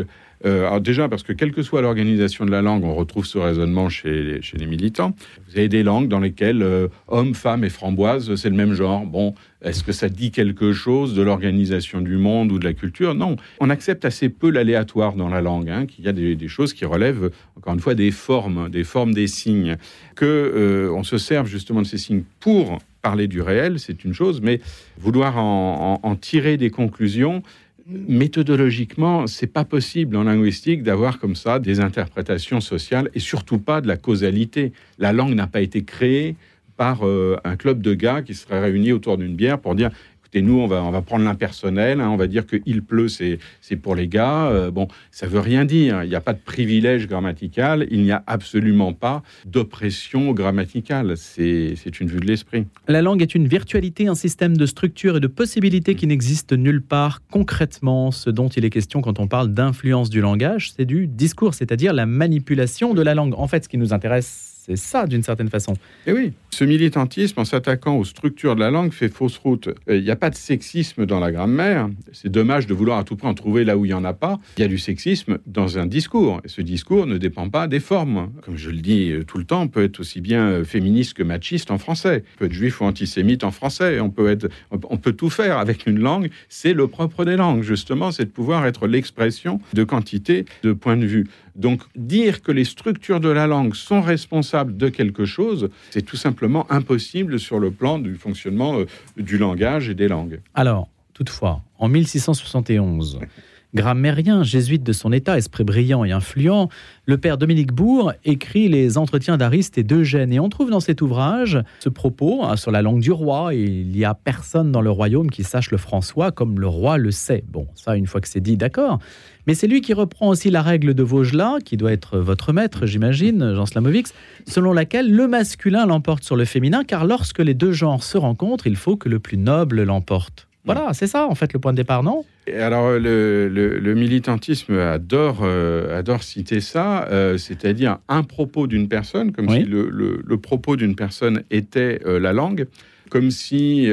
euh, 0.45 0.67
alors 0.67 0.79
déjà, 0.79 1.09
parce 1.09 1.23
que 1.23 1.33
quelle 1.33 1.51
que 1.51 1.61
soit 1.61 1.81
l'organisation 1.81 2.45
de 2.45 2.51
la 2.51 2.61
langue, 2.61 2.83
on 2.83 2.95
retrouve 2.95 3.25
ce 3.25 3.37
raisonnement 3.37 3.89
chez 3.89 4.23
les, 4.23 4.41
chez 4.41 4.57
les 4.57 4.65
militants. 4.65 5.13
Vous 5.47 5.57
avez 5.57 5.67
des 5.67 5.83
langues 5.83 6.07
dans 6.07 6.19
lesquelles 6.19 6.63
euh, 6.63 6.87
homme, 7.07 7.35
femme 7.35 7.63
et 7.63 7.69
framboise, 7.69 8.33
c'est 8.35 8.49
le 8.49 8.55
même 8.55 8.73
genre. 8.73 9.05
Bon, 9.05 9.33
est-ce 9.61 9.83
que 9.83 9.91
ça 9.91 10.07
dit 10.07 10.31
quelque 10.31 10.71
chose 10.71 11.13
de 11.13 11.21
l'organisation 11.21 11.99
du 11.99 12.17
monde 12.17 12.51
ou 12.51 12.59
de 12.59 12.63
la 12.63 12.73
culture? 12.73 13.15
Non. 13.15 13.35
On 13.59 13.69
accepte 13.69 14.05
assez 14.05 14.29
peu 14.29 14.49
l'aléatoire 14.49 15.13
dans 15.15 15.27
la 15.27 15.41
langue, 15.41 15.69
hein, 15.69 15.85
qu'il 15.85 16.05
y 16.05 16.07
a 16.07 16.13
des, 16.13 16.47
choses 16.47 16.73
qui 16.73 16.85
relèvent, 16.85 17.31
encore 17.57 17.73
une 17.73 17.81
fois, 17.81 17.95
des 17.95 18.11
formes, 18.11 18.69
des 18.69 18.85
formes 18.85 19.13
des 19.13 19.27
signes. 19.27 19.75
Que 20.15 20.25
euh, 20.25 20.93
on 20.93 21.03
se 21.03 21.17
serve 21.17 21.47
justement 21.47 21.81
de 21.81 21.87
ces 21.87 21.97
signes 21.97 22.23
pour 22.39 22.79
parler 23.01 23.27
du 23.27 23.41
réel, 23.41 23.79
c'est 23.79 24.03
une 24.03 24.13
chose, 24.13 24.41
mais 24.41 24.59
vouloir 24.97 25.37
en, 25.37 26.15
tirer 26.19 26.57
des 26.57 26.69
conclusions, 26.69 27.43
méthodologiquement, 27.87 29.25
c'est 29.27 29.47
pas 29.47 29.65
possible 29.65 30.15
en 30.15 30.23
linguistique 30.23 30.83
d'avoir 30.83 31.19
comme 31.19 31.35
ça 31.35 31.59
des 31.59 31.79
interprétations 31.79 32.61
sociales 32.61 33.09
et 33.13 33.19
surtout 33.19 33.57
pas 33.57 33.81
de 33.81 33.87
la 33.87 33.97
causalité. 33.97 34.73
La 34.97 35.13
langue 35.13 35.33
n'a 35.33 35.47
pas 35.47 35.61
été 35.61 35.83
créée 35.83 36.35
par 36.77 37.05
euh, 37.05 37.37
un 37.43 37.55
club 37.55 37.81
de 37.81 37.93
gars 37.93 38.21
qui 38.21 38.33
seraient 38.33 38.61
réunis 38.61 38.91
autour 38.91 39.17
d'une 39.17 39.35
bière 39.35 39.59
pour 39.59 39.75
dire 39.75 39.89
et 40.33 40.41
nous, 40.41 40.59
on 40.59 40.67
va, 40.67 40.83
on 40.83 40.91
va 40.91 41.01
prendre 41.01 41.25
l'impersonnel, 41.25 42.01
hein, 42.01 42.09
on 42.09 42.17
va 42.17 42.27
dire 42.27 42.45
que 42.45 42.57
il 42.65 42.83
pleut, 42.83 43.07
c'est, 43.07 43.39
pour 43.81 43.95
les 43.95 44.07
gars. 44.07 44.47
Euh, 44.47 44.71
bon, 44.71 44.87
ça 45.11 45.27
veut 45.27 45.39
rien 45.39 45.65
dire. 45.65 46.03
Il 46.03 46.09
n'y 46.09 46.15
a 46.15 46.21
pas 46.21 46.33
de 46.33 46.39
privilège 46.39 47.07
grammatical, 47.07 47.87
il 47.89 48.03
n'y 48.03 48.11
a 48.11 48.23
absolument 48.27 48.93
pas 48.93 49.23
d'oppression 49.45 50.31
grammaticale. 50.33 51.17
C'est, 51.17 51.73
c'est 51.75 51.99
une 51.99 52.07
vue 52.07 52.19
de 52.19 52.27
l'esprit. 52.27 52.65
La 52.87 53.01
langue 53.01 53.21
est 53.21 53.35
une 53.35 53.47
virtualité, 53.47 54.07
un 54.07 54.15
système 54.15 54.57
de 54.57 54.65
structure 54.65 55.17
et 55.17 55.19
de 55.19 55.27
possibilités 55.27 55.95
qui 55.95 56.07
n'existe 56.07 56.53
nulle 56.53 56.81
part. 56.81 57.21
Concrètement, 57.31 58.11
ce 58.11 58.29
dont 58.29 58.49
il 58.49 58.65
est 58.65 58.69
question 58.69 59.01
quand 59.01 59.19
on 59.19 59.27
parle 59.27 59.49
d'influence 59.53 60.09
du 60.09 60.21
langage, 60.21 60.73
c'est 60.75 60.85
du 60.85 61.07
discours, 61.07 61.53
c'est-à-dire 61.53 61.93
la 61.93 62.05
manipulation 62.05 62.93
de 62.93 63.01
la 63.01 63.15
langue. 63.15 63.33
En 63.37 63.47
fait, 63.47 63.63
ce 63.63 63.69
qui 63.69 63.77
nous 63.77 63.93
intéresse 63.93 64.58
c'est 64.69 64.75
ça, 64.75 65.07
d'une 65.07 65.23
certaine 65.23 65.49
façon. 65.49 65.73
Et 66.05 66.11
eh 66.11 66.13
oui, 66.13 66.33
ce 66.51 66.63
militantisme, 66.63 67.39
en 67.39 67.45
s'attaquant 67.45 67.97
aux 67.97 68.05
structures 68.05 68.53
de 68.53 68.59
la 68.59 68.69
langue, 68.69 68.91
fait 68.91 69.09
fausse 69.09 69.37
route. 69.37 69.69
Il 69.87 69.93
euh, 69.93 70.01
n'y 70.01 70.11
a 70.11 70.15
pas 70.15 70.29
de 70.29 70.35
sexisme 70.35 71.07
dans 71.07 71.19
la 71.19 71.31
grammaire. 71.31 71.89
C'est 72.11 72.29
dommage 72.29 72.67
de 72.67 72.75
vouloir 72.75 72.99
à 72.99 73.03
tout 73.03 73.15
prix 73.15 73.27
en 73.27 73.33
trouver 73.33 73.63
là 73.63 73.77
où 73.77 73.85
il 73.85 73.87
n'y 73.87 73.93
en 73.95 74.05
a 74.05 74.13
pas. 74.13 74.39
Il 74.57 74.61
y 74.61 74.63
a 74.63 74.67
du 74.67 74.77
sexisme 74.77 75.39
dans 75.47 75.79
un 75.79 75.87
discours. 75.87 76.39
Et 76.43 76.49
ce 76.49 76.61
discours 76.61 77.07
ne 77.07 77.17
dépend 77.17 77.49
pas 77.49 77.67
des 77.67 77.79
formes. 77.79 78.31
Comme 78.43 78.57
je 78.57 78.69
le 78.69 78.81
dis 78.81 79.11
euh, 79.11 79.23
tout 79.23 79.39
le 79.39 79.43
temps, 79.43 79.63
on 79.63 79.67
peut 79.67 79.83
être 79.83 80.01
aussi 80.01 80.21
bien 80.21 80.49
euh, 80.49 80.63
féministe 80.63 81.15
que 81.15 81.23
machiste 81.23 81.71
en 81.71 81.79
français. 81.79 82.23
On 82.35 82.39
peut 82.39 82.45
être 82.45 82.53
juif 82.53 82.79
ou 82.81 82.83
antisémite 82.83 83.43
en 83.43 83.51
français. 83.51 83.99
On 83.99 84.11
peut, 84.11 84.29
être, 84.29 84.49
on 84.71 84.97
peut 84.97 85.13
tout 85.13 85.31
faire 85.31 85.57
avec 85.57 85.87
une 85.87 85.99
langue. 85.99 86.29
C'est 86.47 86.73
le 86.73 86.87
propre 86.87 87.25
des 87.25 87.37
langues, 87.37 87.63
justement, 87.63 88.11
c'est 88.11 88.25
de 88.25 88.29
pouvoir 88.29 88.67
être 88.67 88.85
l'expression 88.85 89.59
de 89.73 89.83
quantité 89.83 90.45
de 90.61 90.73
points 90.73 90.97
de 90.97 91.07
vue. 91.07 91.25
Donc 91.59 91.81
dire 91.95 92.41
que 92.41 92.53
les 92.53 92.63
structures 92.63 93.19
de 93.19 93.27
la 93.27 93.45
langue 93.45 93.75
sont 93.75 94.01
responsables 94.01 94.77
de 94.77 94.87
quelque 94.87 95.25
chose, 95.25 95.69
c'est 95.91 96.01
tout 96.01 96.15
simplement 96.15 96.65
impossible 96.71 97.37
sur 97.37 97.59
le 97.59 97.69
plan 97.69 97.99
du 97.99 98.15
fonctionnement 98.15 98.79
euh, 98.79 98.85
du 99.17 99.37
langage 99.37 99.89
et 99.89 99.93
des 99.93 100.07
langues. 100.07 100.39
Alors, 100.53 100.87
toutefois, 101.13 101.61
en 101.77 101.89
1671, 101.89 103.19
Grammairien, 103.75 104.41
jésuite 104.41 104.81
de 104.81 104.93
son 104.93 105.11
état, 105.11 105.37
esprit 105.37 105.63
brillant 105.63 106.03
et 106.03 106.11
influent, 106.11 106.69
le 107.05 107.19
père 107.19 107.37
Dominique 107.37 107.71
Bourg 107.71 108.13
écrit 108.25 108.67
les 108.67 108.97
entretiens 108.97 109.37
d'Ariste 109.37 109.77
et 109.77 109.83
d'Eugène. 109.83 110.33
Et 110.33 110.39
on 110.39 110.49
trouve 110.49 110.71
dans 110.71 110.79
cet 110.79 111.03
ouvrage 111.03 111.61
ce 111.79 111.89
propos 111.89 112.43
hein, 112.43 112.55
sur 112.55 112.71
la 112.71 112.81
langue 112.81 112.99
du 112.99 113.11
roi. 113.11 113.53
Il 113.53 113.89
n'y 113.89 114.05
a 114.05 114.15
personne 114.15 114.71
dans 114.71 114.81
le 114.81 114.89
royaume 114.89 115.29
qui 115.29 115.43
sache 115.43 115.69
le 115.69 115.77
François 115.77 116.31
comme 116.31 116.59
le 116.59 116.67
roi 116.67 116.97
le 116.97 117.11
sait. 117.11 117.43
Bon, 117.47 117.67
ça, 117.75 117.95
une 117.95 118.07
fois 118.07 118.21
que 118.21 118.27
c'est 118.27 118.41
dit, 118.41 118.57
d'accord. 118.57 118.97
Mais 119.45 119.53
c'est 119.53 119.67
lui 119.67 119.81
qui 119.81 119.93
reprend 119.93 120.29
aussi 120.29 120.49
la 120.49 120.63
règle 120.63 120.95
de 120.95 121.03
Vaugelas, 121.03 121.59
qui 121.63 121.77
doit 121.77 121.91
être 121.91 122.17
votre 122.17 122.53
maître, 122.53 122.87
j'imagine, 122.87 123.53
Jean 123.53 123.67
Slamovix, 123.67 124.13
selon 124.47 124.73
laquelle 124.73 125.11
le 125.11 125.27
masculin 125.27 125.85
l'emporte 125.85 126.23
sur 126.23 126.35
le 126.35 126.45
féminin, 126.45 126.83
car 126.83 127.05
lorsque 127.05 127.39
les 127.39 127.53
deux 127.53 127.71
genres 127.71 128.03
se 128.03 128.17
rencontrent, 128.17 128.67
il 128.67 128.75
faut 128.75 128.97
que 128.97 129.09
le 129.09 129.19
plus 129.19 129.37
noble 129.37 129.83
l'emporte. 129.83 130.48
Voilà, 130.65 130.93
c'est 130.93 131.07
ça 131.07 131.25
en 131.25 131.35
fait 131.35 131.53
le 131.53 131.59
point 131.59 131.71
de 131.71 131.77
départ, 131.77 132.03
non? 132.03 132.25
Alors 132.53 132.91
le, 132.91 133.93
militantisme 133.95 134.77
adore, 134.77 135.39
euh, 135.43 135.97
adore 135.97 136.23
citer 136.23 136.59
ça, 136.59 137.07
euh, 137.09 137.37
c'est-à-dire 137.37 137.99
un 138.07 138.23
propos 138.23 138.67
d'une 138.67 138.87
personne, 138.87 139.31
comme 139.31 139.49
si 139.49 139.63
le, 139.63 140.37
propos 140.37 140.75
d'une 140.75 140.95
personne 140.95 141.43
était 141.49 142.01
euh, 142.05 142.19
la 142.19 142.33
langue, 142.33 142.67
comme 143.09 143.31
si 143.31 143.89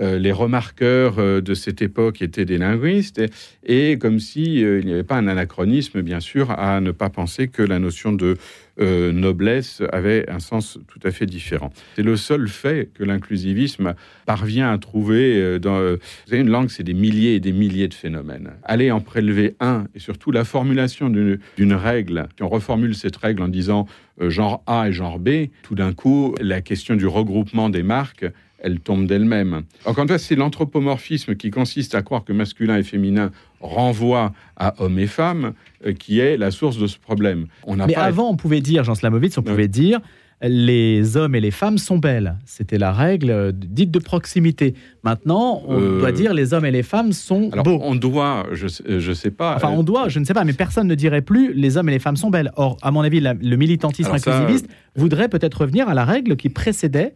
les 0.00 0.32
remarqueurs 0.32 1.42
de 1.42 1.54
cette 1.54 1.82
époque 1.82 2.22
étaient 2.22 2.44
des 2.44 2.58
linguistes, 2.58 3.22
et, 3.64 3.98
comme 3.98 4.20
s'il 4.20 4.58
il 4.58 4.86
n'y 4.86 4.92
avait 4.92 5.02
pas 5.02 5.16
un 5.16 5.28
anachronisme, 5.28 6.02
bien 6.02 6.20
sûr, 6.20 6.50
à 6.50 6.80
ne 6.80 6.92
pas 6.92 7.10
penser 7.10 7.48
que 7.48 7.62
la 7.62 7.78
notion 7.78 8.12
de 8.12 8.36
euh, 8.80 9.12
noblesse 9.12 9.82
avait 9.92 10.28
un 10.30 10.38
sens 10.38 10.78
tout 10.88 11.00
à 11.06 11.10
fait 11.10 11.26
différent. 11.26 11.70
C'est 11.94 12.02
le 12.02 12.16
seul 12.16 12.48
fait 12.48 12.88
que 12.94 13.04
l'inclusivisme 13.04 13.94
parvient 14.24 14.72
à 14.72 14.78
trouver 14.78 15.36
euh, 15.36 15.58
dans... 15.58 15.78
Euh, 15.78 15.98
vous 16.28 16.36
une 16.36 16.48
langue, 16.48 16.70
c'est 16.70 16.82
des 16.82 16.94
milliers 16.94 17.34
et 17.34 17.40
des 17.40 17.52
milliers 17.52 17.88
de 17.88 17.94
phénomènes. 17.94 18.52
Aller 18.62 18.90
en 18.90 19.00
prélever 19.00 19.56
un, 19.60 19.84
et 19.94 19.98
surtout 19.98 20.30
la 20.30 20.44
formulation 20.44 21.10
d'une 21.10 21.74
règle, 21.74 22.28
si 22.34 22.42
on 22.42 22.48
reformule 22.48 22.94
cette 22.94 23.16
règle 23.16 23.42
en 23.42 23.48
disant 23.48 23.86
genre 24.18 24.62
A 24.66 24.88
et 24.88 24.92
genre 24.92 25.18
B, 25.18 25.48
tout 25.62 25.74
d'un 25.74 25.92
coup, 25.92 26.34
la 26.40 26.62
question 26.62 26.96
du 26.96 27.06
regroupement 27.06 27.68
des 27.68 27.82
marques, 27.82 28.24
elle 28.62 28.80
tombe 28.80 29.06
d'elle-même. 29.06 29.62
Encore 29.84 30.02
une 30.02 30.08
fois, 30.08 30.18
c'est 30.18 30.36
l'anthropomorphisme 30.36 31.34
qui 31.34 31.50
consiste 31.50 31.94
à 31.94 32.02
croire 32.02 32.24
que 32.24 32.32
masculin 32.32 32.78
et 32.78 32.82
féminin 32.82 33.30
renvoient 33.60 34.32
à 34.56 34.74
hommes 34.78 34.98
et 34.98 35.06
femmes 35.06 35.52
euh, 35.84 35.92
qui 35.92 36.20
est 36.20 36.36
la 36.36 36.50
source 36.50 36.78
de 36.78 36.86
ce 36.86 36.98
problème. 36.98 37.46
On 37.64 37.76
Mais 37.76 37.94
avant, 37.94 38.30
on 38.30 38.36
pouvait 38.36 38.60
dire, 38.60 38.84
Jean 38.84 38.94
Slamovitz, 38.94 39.36
on 39.36 39.42
pouvait 39.42 39.68
dire 39.68 40.00
les 40.42 41.16
hommes 41.16 41.34
et 41.34 41.40
les 41.40 41.50
femmes 41.50 41.78
sont 41.78 41.98
belles. 41.98 42.36
C'était 42.44 42.78
la 42.78 42.92
règle 42.92 43.30
euh, 43.30 43.52
dite 43.54 43.90
de 43.90 43.98
proximité. 43.98 44.74
Maintenant, 45.04 45.62
on 45.66 45.80
Euh, 45.80 45.98
doit 45.98 46.12
dire 46.12 46.32
les 46.32 46.54
hommes 46.54 46.64
et 46.64 46.70
les 46.70 46.84
femmes 46.84 47.12
sont 47.12 47.50
Alors, 47.52 47.64
beaux. 47.64 47.78
on 47.82 47.96
doit, 47.96 48.46
je 48.52 48.66
ne 49.08 49.14
sais 49.14 49.32
pas. 49.32 49.56
Enfin, 49.56 49.70
euh, 49.70 49.76
on 49.76 49.82
doit, 49.82 50.08
je 50.08 50.20
ne 50.20 50.24
sais 50.24 50.32
pas, 50.34 50.44
mais 50.44 50.52
personne 50.52 50.86
ne 50.86 50.94
dirait 50.94 51.22
plus 51.22 51.52
les 51.54 51.76
hommes 51.76 51.88
et 51.88 51.92
les 51.92 51.98
femmes 51.98 52.16
sont 52.16 52.30
belles. 52.30 52.52
Or, 52.56 52.76
à 52.82 52.92
mon 52.92 53.00
avis, 53.00 53.18
la- 53.18 53.34
le 53.34 53.56
militantisme 53.56 54.10
Alors 54.10 54.20
ça, 54.20 54.36
inclusiviste 54.38 54.68
voudrait 54.94 55.28
peut-être 55.28 55.62
revenir 55.62 55.88
à 55.88 55.94
la 55.94 56.04
règle 56.04 56.36
qui 56.36 56.50
précédait. 56.50 57.12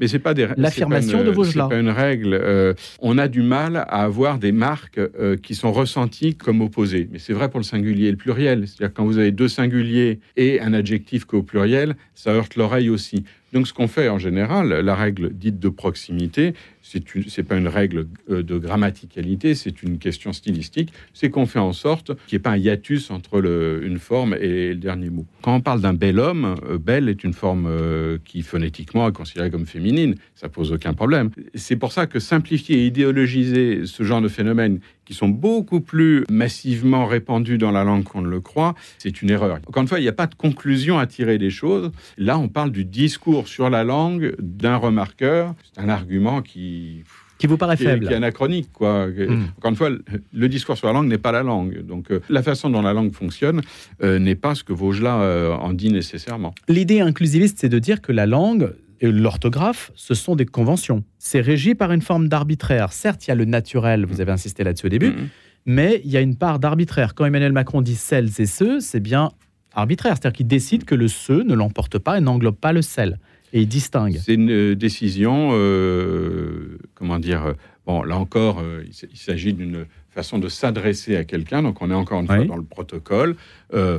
L'affirmation 0.56 1.22
de 1.22 1.30
Vaugelas. 1.30 1.68
C'est 1.70 1.74
pas 1.76 1.80
une 1.80 1.90
règle. 1.90 2.34
euh, 2.34 2.74
on 3.00 3.18
a 3.18 3.28
du 3.28 3.42
mal 3.42 3.76
à 3.76 4.02
avoir 4.02 4.38
des 4.38 4.50
marques 4.52 4.98
euh, 4.98 5.36
qui 5.36 5.54
sont 5.54 5.70
ressenties 5.72 6.34
comme 6.34 6.62
opposées. 6.62 7.08
Mais 7.12 7.18
c'est 7.18 7.34
vrai 7.34 7.48
pour 7.50 7.60
le 7.60 7.64
singulier 7.64 8.06
et 8.08 8.10
le 8.10 8.16
pluriel. 8.16 8.66
C'est-à-dire 8.66 8.94
quand 8.94 9.04
vous 9.04 9.18
avez 9.18 9.30
deux 9.30 9.48
singuliers 9.48 10.18
et 10.36 10.60
un 10.60 10.72
adjectif 10.72 11.24
qu'au 11.24 11.42
pluriel, 11.42 11.94
ça 12.14 12.30
heurte 12.30 12.56
l'oreille 12.56 12.88
aussi. 12.90 13.24
Donc 13.52 13.68
ce 13.68 13.72
qu'on 13.72 13.86
fait 13.88 14.08
en 14.08 14.18
général, 14.18 14.68
la 14.68 14.94
règle 14.94 15.32
dite 15.32 15.58
de 15.60 15.68
proximité, 15.68 16.54
c'est 16.82 17.14
une- 17.14 17.28
c'est 17.28 17.42
pas 17.44 17.56
une 17.56 17.68
règle 17.68 18.06
euh, 18.30 18.42
de 18.42 18.58
grammaticalité, 18.58 19.54
c'est 19.54 19.82
une 19.82 19.98
question 19.98 20.32
stylistique. 20.32 20.92
C'est 21.14 21.30
qu'on 21.30 21.46
fait 21.46 21.58
en 21.60 21.72
sorte 21.72 22.08
qu'il 22.26 22.36
n'y 22.36 22.40
ait 22.40 22.42
pas 22.42 22.50
un 22.50 22.56
hiatus 22.56 23.10
entre 23.10 23.42
une 23.82 23.98
forme 23.98 24.34
et 24.34 24.68
le 24.70 24.74
dernier 24.76 25.10
mot. 25.10 25.26
Quand 25.42 25.54
on 25.54 25.60
parle 25.60 25.80
d'un 25.80 25.94
bel 25.94 26.18
homme, 26.18 26.56
euh, 26.68 26.78
belle 26.78 27.08
est 27.08 27.22
une 27.24 27.32
forme 27.32 27.66
euh, 27.68 28.18
qui 28.24 28.42
phonétiquement 28.42 29.08
est 29.08 29.12
considérée 29.12 29.50
comme 29.50 29.66
féminine. 29.66 30.16
Ça 30.34 30.48
pose 30.48 30.72
aucun 30.72 30.92
problème. 30.94 31.30
C'est 31.54 31.76
pour 31.76 31.92
ça 31.92 32.06
que 32.06 32.18
simplifier 32.18 32.78
et 32.82 32.86
idéologiser 32.86 33.86
ce 33.86 34.02
genre 34.02 34.20
de 34.20 34.28
phénomènes 34.28 34.80
qui 35.06 35.14
sont 35.14 35.28
beaucoup 35.28 35.80
plus 35.80 36.24
massivement 36.28 37.06
répandus 37.06 37.58
dans 37.58 37.70
la 37.70 37.84
langue 37.84 38.04
qu'on 38.04 38.22
ne 38.22 38.28
le 38.28 38.40
croit, 38.40 38.74
c'est 38.98 39.22
une 39.22 39.30
erreur. 39.30 39.60
Encore 39.66 39.82
une 39.82 39.88
fois, 39.88 39.98
il 39.98 40.02
n'y 40.02 40.08
a 40.08 40.12
pas 40.12 40.26
de 40.26 40.34
conclusion 40.34 40.98
à 40.98 41.06
tirer 41.06 41.38
des 41.38 41.50
choses. 41.50 41.90
Là, 42.18 42.38
on 42.38 42.48
parle 42.48 42.70
du 42.70 42.84
discours 42.84 43.48
sur 43.48 43.70
la 43.70 43.84
langue 43.84 44.34
d'un 44.40 44.76
remarqueur. 44.76 45.54
C'est 45.72 45.80
un 45.80 45.88
argument 45.88 46.42
qui, 46.42 47.04
Qui 47.38 47.46
vous 47.46 47.56
paraît 47.56 47.76
qui, 47.76 47.84
faible 47.84 48.06
qui 48.06 48.12
est 48.12 48.16
anachronique. 48.16 48.70
Quoi. 48.72 49.06
Hmm. 49.06 49.44
Encore 49.56 49.70
une 49.70 49.76
fois, 49.76 49.90
le, 49.90 50.04
le 50.32 50.48
discours 50.48 50.76
sur 50.76 50.88
la 50.88 50.92
langue 50.92 51.08
n'est 51.08 51.18
pas 51.18 51.32
la 51.32 51.42
langue. 51.42 51.82
Donc, 51.86 52.10
euh, 52.10 52.20
la 52.28 52.42
façon 52.42 52.68
dont 52.68 52.82
la 52.82 52.92
langue 52.92 53.12
fonctionne 53.12 53.60
euh, 54.02 54.18
n'est 54.18 54.34
pas 54.34 54.54
ce 54.54 54.64
que 54.64 54.72
Vaugelas 54.72 55.20
euh, 55.20 55.54
en 55.54 55.72
dit 55.72 55.92
nécessairement. 55.92 56.54
L'idée 56.68 57.00
inclusiviste, 57.00 57.58
c'est 57.60 57.68
de 57.68 57.78
dire 57.78 58.00
que 58.02 58.12
la 58.12 58.26
langue 58.26 58.72
et 59.00 59.10
l'orthographe, 59.10 59.90
ce 59.94 60.14
sont 60.14 60.36
des 60.36 60.46
conventions. 60.46 61.04
C'est 61.18 61.40
régi 61.40 61.74
par 61.74 61.92
une 61.92 62.02
forme 62.02 62.28
d'arbitraire. 62.28 62.92
Certes, 62.92 63.26
il 63.26 63.30
y 63.30 63.32
a 63.32 63.34
le 63.34 63.44
naturel, 63.44 64.04
vous 64.06 64.20
avez 64.20 64.32
insisté 64.32 64.64
là-dessus 64.64 64.86
au 64.86 64.90
début, 64.90 65.08
Mhm. 65.10 65.28
mais 65.66 66.00
il 66.04 66.10
y 66.10 66.16
a 66.16 66.20
une 66.20 66.36
part 66.36 66.58
d'arbitraire. 66.58 67.14
Quand 67.14 67.24
Emmanuel 67.24 67.52
Macron 67.52 67.82
dit 67.82 67.94
celles 67.96 68.30
et 68.38 68.46
ceux, 68.46 68.80
c'est 68.80 69.00
bien 69.00 69.30
arbitraire. 69.74 70.14
C'est-à-dire 70.16 70.36
qu'il 70.36 70.46
décide 70.46 70.84
que 70.84 70.94
le 70.94 71.08
ce 71.08 71.32
ne 71.34 71.54
l'emporte 71.54 71.98
pas 71.98 72.18
et 72.18 72.20
n'englobe 72.20 72.56
pas 72.56 72.72
le 72.72 72.82
celle. 72.82 73.18
Et 73.52 73.60
il 73.62 73.68
distingue. 73.68 74.18
C'est 74.24 74.34
une 74.34 74.50
euh, 74.50 74.74
décision, 74.74 75.50
euh, 75.52 76.78
comment 76.94 77.18
dire, 77.18 77.44
euh, 77.46 77.52
bon, 77.86 78.02
là 78.02 78.16
encore, 78.18 78.60
euh, 78.60 78.82
il 78.88 79.18
s'agit 79.18 79.52
d'une 79.52 79.86
façon 80.10 80.38
de 80.38 80.48
s'adresser 80.48 81.16
à 81.16 81.24
quelqu'un, 81.24 81.62
donc 81.62 81.82
on 81.82 81.90
est 81.90 81.94
encore 81.94 82.20
une 82.20 82.26
fois 82.26 82.44
dans 82.44 82.56
le 82.56 82.62
protocole. 82.64 83.36
euh, 83.74 83.98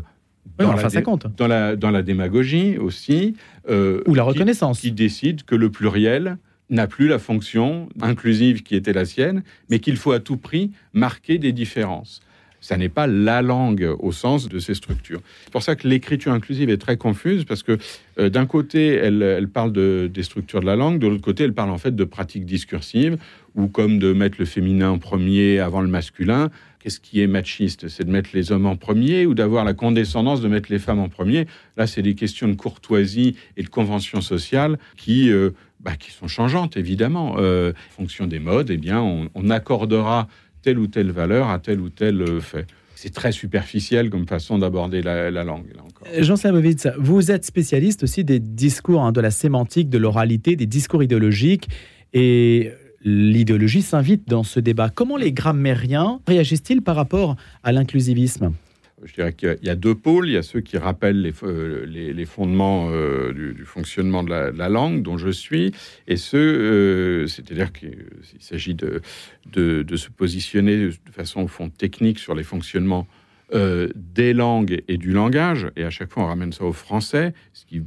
Oui, 0.59 0.65
dans, 0.65 0.73
enfin, 0.73 0.83
la 0.83 0.89
ça 0.89 0.99
dé- 0.99 1.03
compte. 1.03 1.27
dans, 1.37 1.47
la, 1.47 1.75
dans 1.75 1.91
la 1.91 2.01
démagogie 2.01 2.77
aussi. 2.77 3.35
euh, 3.69 4.01
Ou 4.07 4.15
la 4.15 4.23
qui- 4.23 4.29
reconnaissance. 4.29 4.79
qui 4.81 4.91
décide 4.91 5.43
que 5.43 5.55
le 5.55 5.69
pluriel 5.69 6.37
n'a 6.69 6.87
plus 6.87 7.07
la 7.07 7.19
fonction 7.19 7.87
inclusive 8.01 8.63
qui 8.63 8.75
était 8.75 8.93
la 8.93 9.05
sienne, 9.05 9.43
mais 9.69 9.79
qu'il 9.79 9.95
faut 9.97 10.11
à 10.11 10.19
tout 10.19 10.37
prix 10.37 10.71
marquer 10.93 11.37
des 11.37 11.51
différences. 11.53 12.21
Ça 12.59 12.75
n'est 12.75 12.89
pas 12.89 13.05
la 13.07 13.41
langue 13.43 13.87
au 13.99 14.11
sens 14.11 14.49
de 14.49 14.57
ces 14.59 14.73
structures. 14.73 15.21
C'est 15.45 15.51
pour 15.53 15.61
ça 15.61 15.75
que 15.75 15.87
l'écriture 15.87 16.33
inclusive 16.33 16.69
est 16.71 16.77
très 16.79 16.97
confuse, 16.97 17.45
parce 17.45 17.61
que 17.63 17.77
euh, 18.19 18.29
d'un 18.29 18.47
côté, 18.47 18.87
elle, 18.95 19.21
elle 19.21 19.47
parle 19.47 19.71
de, 19.71 20.09
des 20.11 20.23
structures 20.23 20.59
de 20.59 20.65
la 20.65 20.75
langue, 20.75 20.97
de 20.99 21.07
l'autre 21.07 21.21
côté, 21.21 21.43
elle 21.43 21.53
parle 21.53 21.69
en 21.69 21.77
fait 21.77 21.95
de 21.95 22.03
pratiques 22.03 22.45
discursives, 22.45 23.17
ou 23.55 23.67
comme 23.67 23.99
de 23.99 24.11
mettre 24.11 24.37
le 24.39 24.45
féminin 24.45 24.89
en 24.89 24.97
premier 24.97 25.59
avant 25.59 25.81
le 25.81 25.87
masculin. 25.87 26.49
Qu'est-ce 26.87 27.01
qui 27.01 27.21
est 27.21 27.27
machiste 27.27 27.89
C'est 27.89 28.05
de 28.05 28.09
mettre 28.09 28.29
les 28.33 28.53
hommes 28.53 28.65
en 28.65 28.77
premier 28.77 29.25
ou 29.25 29.33
d'avoir 29.33 29.65
la 29.65 29.73
condescendance 29.73 30.39
de 30.39 30.47
mettre 30.47 30.71
les 30.71 30.79
femmes 30.79 30.99
en 30.99 31.09
premier? 31.09 31.45
Là, 31.75 31.85
c'est 31.85 32.01
des 32.01 32.15
questions 32.15 32.47
de 32.47 32.53
courtoisie 32.53 33.35
et 33.57 33.63
de 33.63 33.67
convention 33.67 34.21
sociale 34.21 34.79
qui, 34.95 35.29
euh, 35.29 35.49
bah, 35.81 35.97
qui 35.97 36.11
sont 36.11 36.29
changeantes, 36.29 36.77
évidemment. 36.77 37.35
Euh, 37.39 37.71
en 37.71 38.03
fonction 38.03 38.25
des 38.25 38.39
modes, 38.39 38.69
eh 38.69 38.77
bien, 38.77 39.01
on, 39.01 39.49
accordera 39.49 40.29
telle 40.61 40.79
ou 40.79 40.87
telle 40.87 41.11
valeur 41.11 41.49
à 41.49 41.59
tel 41.59 41.81
ou 41.81 41.89
tel 41.89 42.21
euh, 42.21 42.39
fait. 42.39 42.67
C'est 42.95 43.13
très 43.13 43.33
superficiel 43.33 44.09
comme 44.09 44.25
façon 44.25 44.57
d'aborder 44.57 45.01
la, 45.01 45.29
la 45.29 45.43
langue. 45.43 45.65
Jean 46.19 46.37
Slavovitz, 46.37 46.87
vous 46.97 47.31
êtes 47.31 47.43
spécialiste 47.43 48.03
aussi 48.03 48.23
des 48.23 48.39
discours, 48.39 49.01
hein, 49.01 49.11
de 49.11 49.19
la 49.19 49.31
sémantique, 49.31 49.89
de 49.89 49.97
l'oralité, 49.97 50.55
des 50.55 50.67
discours 50.67 51.03
idéologiques. 51.03 51.67
Et 52.13 52.71
l'idéologie 53.07 53.81
s'invite 53.81 54.27
dans 54.27 54.43
ce 54.43 54.59
débat. 54.59 54.89
Comment 54.89 55.15
les 55.15 55.31
grammairiens 55.31 56.19
réagissent-ils 56.27 56.81
par 56.81 56.97
rapport 56.97 57.37
à 57.63 57.71
l'inclusivisme? 57.71 58.51
Je 59.03 59.13
dirais 59.13 59.31
qu'il 59.31 59.57
y 59.61 59.69
a- 59.69 59.75
deux 59.75 59.95
pôles. 59.95 60.27
Il 60.27 60.33
y 60.33 60.37
a 60.37 60.43
ceux 60.43 60.59
qui 60.59 60.77
rappellent 60.77 61.21
les, 61.21 61.31
euh, 61.43 62.25
fondements 62.25 62.89
euh, 62.89 63.31
du, 63.31 63.63
fonctionnement 63.63 64.23
de 64.23 64.31
la, 64.31 64.69
langue, 64.69 65.03
dont 65.03 65.17
je 65.17 65.29
suis, 65.29 65.71
et 66.07 66.17
ceux, 66.17 66.37
euh, 66.37 67.27
c'est-à-dire 67.27 67.71
qu'il 67.71 67.95
s'agit 68.39 68.73
de, 68.73 69.01
se 69.53 70.09
positionner 70.09 70.77
de 70.87 71.11
façon 71.11 71.41
au 71.41 71.47
fond 71.47 71.69
technique 71.69 72.19
sur 72.19 72.35
les 72.35 72.43
fonctionnements 72.43 73.07
des 73.53 74.33
langues 74.33 74.81
et 74.89 74.97
du 74.97 75.13
langage. 75.13 75.69
Et 75.77 75.83
à 75.85 75.89
chaque 75.89 76.11
fois, 76.11 76.23
on 76.23 76.27
ramène 76.27 76.51
ça 76.51 76.65
au 76.65 76.73
français, 76.73 77.33
ce 77.53 77.65
qui 77.65 77.81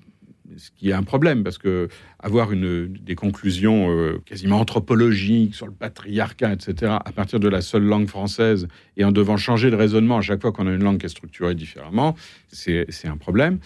ce 0.56 0.70
qui 0.70 0.90
est 0.90 0.92
un 0.92 1.02
problème, 1.02 1.42
parce 1.42 1.58
que 1.58 1.88
avoir 2.18 2.52
une, 2.52 2.88
des 2.88 3.14
conclusions 3.14 3.90
euh, 3.90 4.20
quasiment 4.24 4.60
anthropologiques 4.60 5.54
sur 5.54 5.66
le 5.66 5.72
patriarcat, 5.72 6.52
etc., 6.52 6.96
à 7.04 7.12
partir 7.12 7.40
de 7.40 7.48
la 7.48 7.60
seule 7.60 7.84
langue 7.84 8.08
française, 8.08 8.68
et 8.96 9.04
en 9.04 9.12
devant 9.12 9.36
changer 9.36 9.70
de 9.70 9.76
raisonnement 9.76 10.18
à 10.18 10.20
chaque 10.20 10.40
fois 10.40 10.52
qu'on 10.52 10.66
a 10.66 10.72
une 10.72 10.82
langue 10.82 10.98
qui 10.98 11.06
est 11.06 11.10
structurée 11.10 11.54
différemment, 11.54 12.14
c'est 12.48 12.86
un 13.04 13.16
problème. 13.16 13.58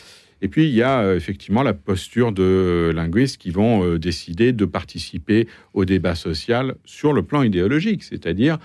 Et 0.42 0.48
puis, 0.48 0.64
il 0.68 0.74
y 0.74 0.82
a 0.82 1.00
euh, 1.00 1.16
effectivement 1.16 1.62
la 1.62 1.72
posture 1.72 2.32
de 2.32 2.42
euh, 2.42 2.92
linguistes 2.92 3.38
qui 3.38 3.50
vont 3.50 3.96
décider 3.96 4.52
de 4.52 4.64
participer 4.64 5.48
au 5.72 5.84
débat 5.84 6.14
social 6.14 6.74
sur 6.84 7.12
le 7.12 7.22
plan 7.22 7.42
idéologique, 7.42 8.02
c'est-à-dire 8.02 8.58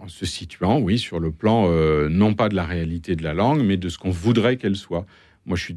en 0.00 0.08
se 0.08 0.24
situant, 0.24 0.78
oui, 0.78 0.98
sur 0.98 1.20
le 1.20 1.30
plan 1.30 1.68
non 2.08 2.34
pas 2.34 2.48
de 2.48 2.54
la 2.54 2.64
réalité 2.64 3.16
de 3.16 3.22
la 3.22 3.34
langue, 3.34 3.62
mais 3.64 3.76
de 3.76 3.88
ce 3.88 3.98
qu'on 3.98 4.10
voudrait 4.10 4.56
qu'elle 4.56 4.76
soit. 4.76 5.06
Moi, 5.46 5.56
je 5.56 5.64
suis 5.64 5.76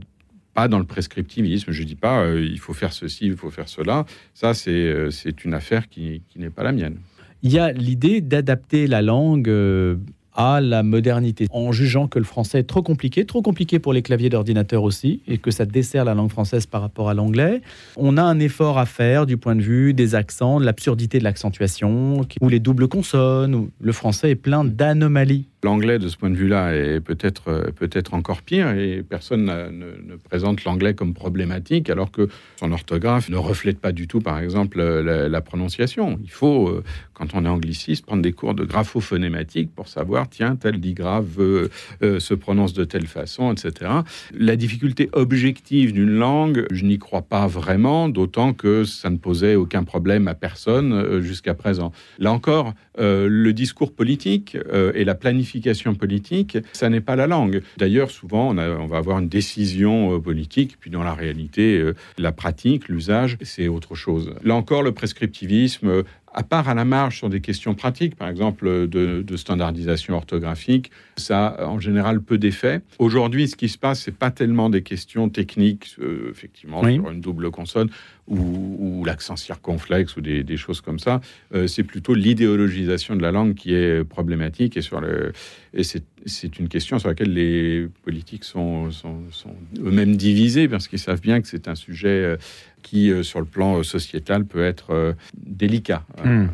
dans 0.68 0.80
le 0.80 0.86
prescriptivisme. 0.86 1.72
Je 1.72 1.84
dis 1.84 1.96
pas 1.96 2.22
euh, 2.22 2.42
il 2.42 2.60
faut 2.60 2.74
faire 2.74 2.94
ceci, 2.94 3.26
il 3.26 3.38
faut 3.38 3.50
faire 3.50 3.70
cela. 3.70 4.06
Ça, 4.34 4.54
c'est 4.54 4.72
euh, 4.72 5.10
une 5.46 5.54
affaire 5.54 5.90
qui, 5.90 6.22
qui 6.30 6.40
n'est 6.40 6.50
pas 6.50 6.64
la 6.64 6.72
mienne. 6.72 6.98
Il 7.42 7.52
y 7.52 7.60
a 7.60 7.72
l'idée 7.72 8.22
d'adapter 8.22 8.88
la 8.88 9.02
langue 9.02 9.48
euh, 9.48 9.96
à 10.40 10.62
la 10.62 10.84
modernité, 10.84 11.48
en 11.52 11.74
jugeant 11.74 12.08
que 12.08 12.18
le 12.18 12.24
français 12.24 12.60
est 12.60 12.64
trop 12.64 12.82
compliqué, 12.82 13.26
trop 13.26 13.42
compliqué 13.42 13.78
pour 13.78 13.92
les 13.92 14.02
claviers 14.02 14.30
d'ordinateur 14.30 14.84
aussi, 14.84 15.22
et 15.28 15.38
que 15.38 15.52
ça 15.52 15.66
dessert 15.66 16.06
la 16.06 16.14
langue 16.14 16.32
française 16.32 16.66
par 16.66 16.80
rapport 16.80 17.10
à 17.10 17.14
l'anglais. 17.14 17.62
On 17.98 18.16
a 18.16 18.24
un 18.24 18.40
effort 18.40 18.80
à 18.80 18.86
faire 18.86 19.26
du 19.26 19.36
point 19.36 19.58
de 19.58 19.62
vue 19.62 19.94
des 19.94 20.16
accents, 20.16 20.62
de 20.62 20.66
l'absurdité 20.66 21.20
de 21.20 21.26
l'accentuation, 21.26 22.22
ou 22.40 22.48
les 22.48 22.62
doubles 22.62 22.88
consonnes. 22.88 23.54
Où 23.54 23.70
le 23.82 23.92
français 23.92 24.32
est 24.32 24.36
plein 24.36 24.64
d'anomalies. 24.64 25.46
L'anglais, 25.62 26.00
de 26.00 26.08
ce 26.08 26.16
point 26.16 26.30
de 26.30 26.38
vue-là, 26.38 26.74
est 26.74 27.02
peut-être 27.02 27.50
euh, 27.50 27.72
peut-être 27.76 28.14
encore 28.14 28.44
pire 28.44 28.70
et 28.70 29.04
personne 29.04 29.46
ne 29.48 30.16
présente 30.16 30.64
l'anglais 30.64 30.94
comme 30.94 31.14
problématique, 31.14 31.90
alors 31.90 32.12
que 32.12 32.30
son 32.58 32.72
orthographe 32.72 33.28
ne 33.30 33.36
reflète 33.36 33.78
pas 33.78 33.92
du 33.92 34.08
tout, 34.08 34.22
par 34.22 34.40
exemple, 34.40 34.80
euh, 34.80 35.04
la, 35.04 35.28
la 35.28 35.42
prononciation. 35.42 36.18
Il 36.24 36.32
faut, 36.32 36.70
euh, 36.70 36.84
quand 37.14 37.34
on 37.34 37.44
est 37.44 37.50
angliciste, 37.50 38.06
prendre 38.06 38.22
des 38.22 38.32
cours 38.32 38.54
de 38.54 38.64
graphophonématique 38.64 39.76
pour 39.76 39.90
savoir, 39.90 40.29
tiens, 40.30 40.56
tel 40.56 40.80
digraphe 40.80 41.40
euh, 41.40 41.70
se 42.02 42.34
prononce 42.34 42.74
de 42.74 42.84
telle 42.84 43.08
façon, 43.08 43.52
etc. 43.52 43.92
La 44.34 44.56
difficulté 44.56 45.10
objective 45.14 45.94
d'une 45.94 46.18
langue, 46.18 46.66
je 46.72 46.86
n'y 46.86 47.00
crois 47.00 47.22
pas 47.22 47.48
vraiment, 47.48 48.10
d'autant 48.10 48.54
que 48.54 48.84
ça 48.84 49.10
ne 49.10 49.18
posait 49.18 49.56
aucun 49.56 49.84
problème 49.84 50.28
à 50.28 50.36
personne 50.36 50.94
euh, 50.94 51.22
jusqu'à 51.22 51.54
présent. 51.54 51.92
Là 52.18 52.32
encore, 52.32 52.74
euh, 53.00 53.28
le 53.30 53.54
discours 53.54 53.94
politique 53.94 54.58
euh, 54.72 54.92
et 54.96 55.04
la 55.04 55.16
planification 55.16 55.96
politique, 55.96 56.58
ça 56.74 56.90
n'est 56.90 57.02
pas 57.02 57.16
la 57.16 57.28
langue. 57.28 57.62
D'ailleurs, 57.78 58.12
souvent, 58.12 58.50
on, 58.50 58.88
va 58.88 58.98
avoir 58.98 59.20
une 59.20 59.30
décision 59.30 60.20
politique, 60.20 60.78
puis 60.80 60.90
dans 60.90 61.04
la 61.04 61.14
réalité, 61.14 61.84
la 62.18 62.32
pratique, 62.32 62.90
l'usage, 62.90 63.38
c'est 63.42 63.68
autre 63.68 63.96
chose. 63.96 64.34
Là 64.44 64.56
encore, 64.56 64.84
le 64.84 64.92
prescriptivisme, 64.92 66.04
à 66.34 66.44
part 66.44 66.70
à 66.70 66.74
la 66.74 66.86
marge 66.86 67.18
sur 67.18 67.30
des 67.30 67.42
questions 67.42 67.76
pratiques, 67.76 68.16
par 68.16 68.30
exemple 68.30 68.68
euh, 68.68 68.88
de, 68.88 69.22
de 69.22 69.38
standardisation 69.38 70.16
orthographique, 70.16 70.92
ça 71.18 71.48
a 71.48 71.66
en 71.66 71.80
général 71.80 72.22
peu 72.22 72.38
d'effet. 72.38 72.82
Aujourd'hui, 73.00 73.48
ce 73.48 73.56
qui 73.56 73.70
se 73.70 73.78
passe, 73.78 74.02
c'est 74.02 74.16
pas 74.18 74.32
tellement 74.32 74.70
des 74.70 74.84
questions 74.84 75.30
techniques, 75.30 75.96
euh, 76.02 76.30
effectivement, 76.32 76.82
Oui. 76.82 76.96
sur 76.96 77.10
une 77.10 77.22
double 77.22 77.52
consonne 77.52 77.90
ou, 78.30 79.00
ou 79.00 79.06
l'accent 79.06 79.36
circonflexe 79.36 80.16
ou 80.16 80.22
des, 80.22 80.44
des 80.44 80.58
choses 80.58 80.82
comme 80.82 81.00
ça. 81.00 81.20
Euh, 81.54 81.68
c'est 81.68 81.84
plutôt 81.84 82.14
l'idéologisation 82.14 83.16
de 83.16 83.22
la 83.22 83.32
langue 83.32 83.56
qui 83.56 83.74
est 83.74 84.04
problématique 84.04 84.78
et 84.78 84.82
sur 84.82 85.02
le 85.02 85.34
et 85.74 85.84
c'est 85.84 86.04
c'est 86.26 86.60
une 86.60 86.68
question 86.68 87.00
sur 87.00 87.08
laquelle 87.08 87.34
les 87.34 87.88
politiques 88.04 88.44
sont, 88.44 88.92
sont, 88.92 89.20
sont 89.32 89.56
eux-mêmes 89.80 90.18
divisés 90.18 90.68
parce 90.68 90.90
qu'ils 90.90 91.00
savent 91.00 91.22
bien 91.22 91.42
que 91.42 91.48
c'est 91.48 91.70
un 91.70 91.76
sujet 91.76 92.10
euh, 92.10 92.38
qui, 92.84 93.10
euh, 93.10 93.24
sur 93.24 93.40
le 93.40 93.46
plan 93.46 93.82
sociétal, 93.84 94.44
peut 94.44 94.64
être 94.64 95.16
délicat. 95.38 96.04
Hmm. 96.24 96.48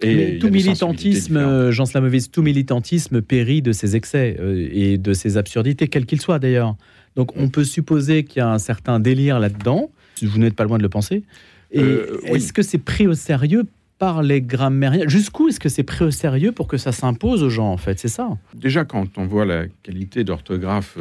Et 0.00 0.40
tout 0.40 0.48
militantisme, 0.48 1.70
Jean 1.70 1.86
Slamovitz, 1.86 2.32
tout 2.32 2.42
militantisme 2.42 3.22
périt 3.22 3.62
de 3.62 3.70
ses 3.70 3.94
excès 3.94 4.36
et 4.72 4.98
de 4.98 5.12
ses 5.12 5.36
absurdités, 5.36 5.86
quels 5.86 6.06
qu'ils 6.06 6.20
soient 6.20 6.40
d'ailleurs. 6.40 6.74
Donc 7.14 7.36
on 7.36 7.48
peut 7.48 7.62
supposer 7.62 8.24
qu'il 8.24 8.40
y 8.40 8.42
a 8.42 8.50
un 8.50 8.58
certain 8.58 8.98
délire 8.98 9.38
là-dedans. 9.38 9.92
Vous 10.20 10.38
n'êtes 10.38 10.54
pas 10.54 10.64
loin 10.64 10.78
de 10.78 10.82
le 10.82 10.88
penser. 10.88 11.22
Et 11.70 11.82
est-ce 12.24 12.52
que 12.52 12.62
c'est 12.62 12.78
pris 12.78 13.06
au 13.06 13.14
sérieux 13.14 13.64
par 13.98 14.22
les 14.22 14.42
grammairiens? 14.42 15.08
Jusqu'où 15.08 15.48
est-ce 15.48 15.60
que 15.60 15.68
c'est 15.68 15.84
pris 15.84 16.04
au 16.04 16.10
sérieux 16.10 16.52
pour 16.52 16.66
que 16.66 16.76
ça 16.76 16.92
s'impose 16.92 17.42
aux 17.42 17.50
gens, 17.50 17.70
en 17.72 17.76
fait? 17.76 17.98
C'est 17.98 18.08
ça? 18.08 18.36
Déjà, 18.54 18.84
quand 18.84 19.16
on 19.16 19.26
voit 19.26 19.44
la 19.44 19.66
qualité 19.82 20.24
d'orthographe 20.24 20.98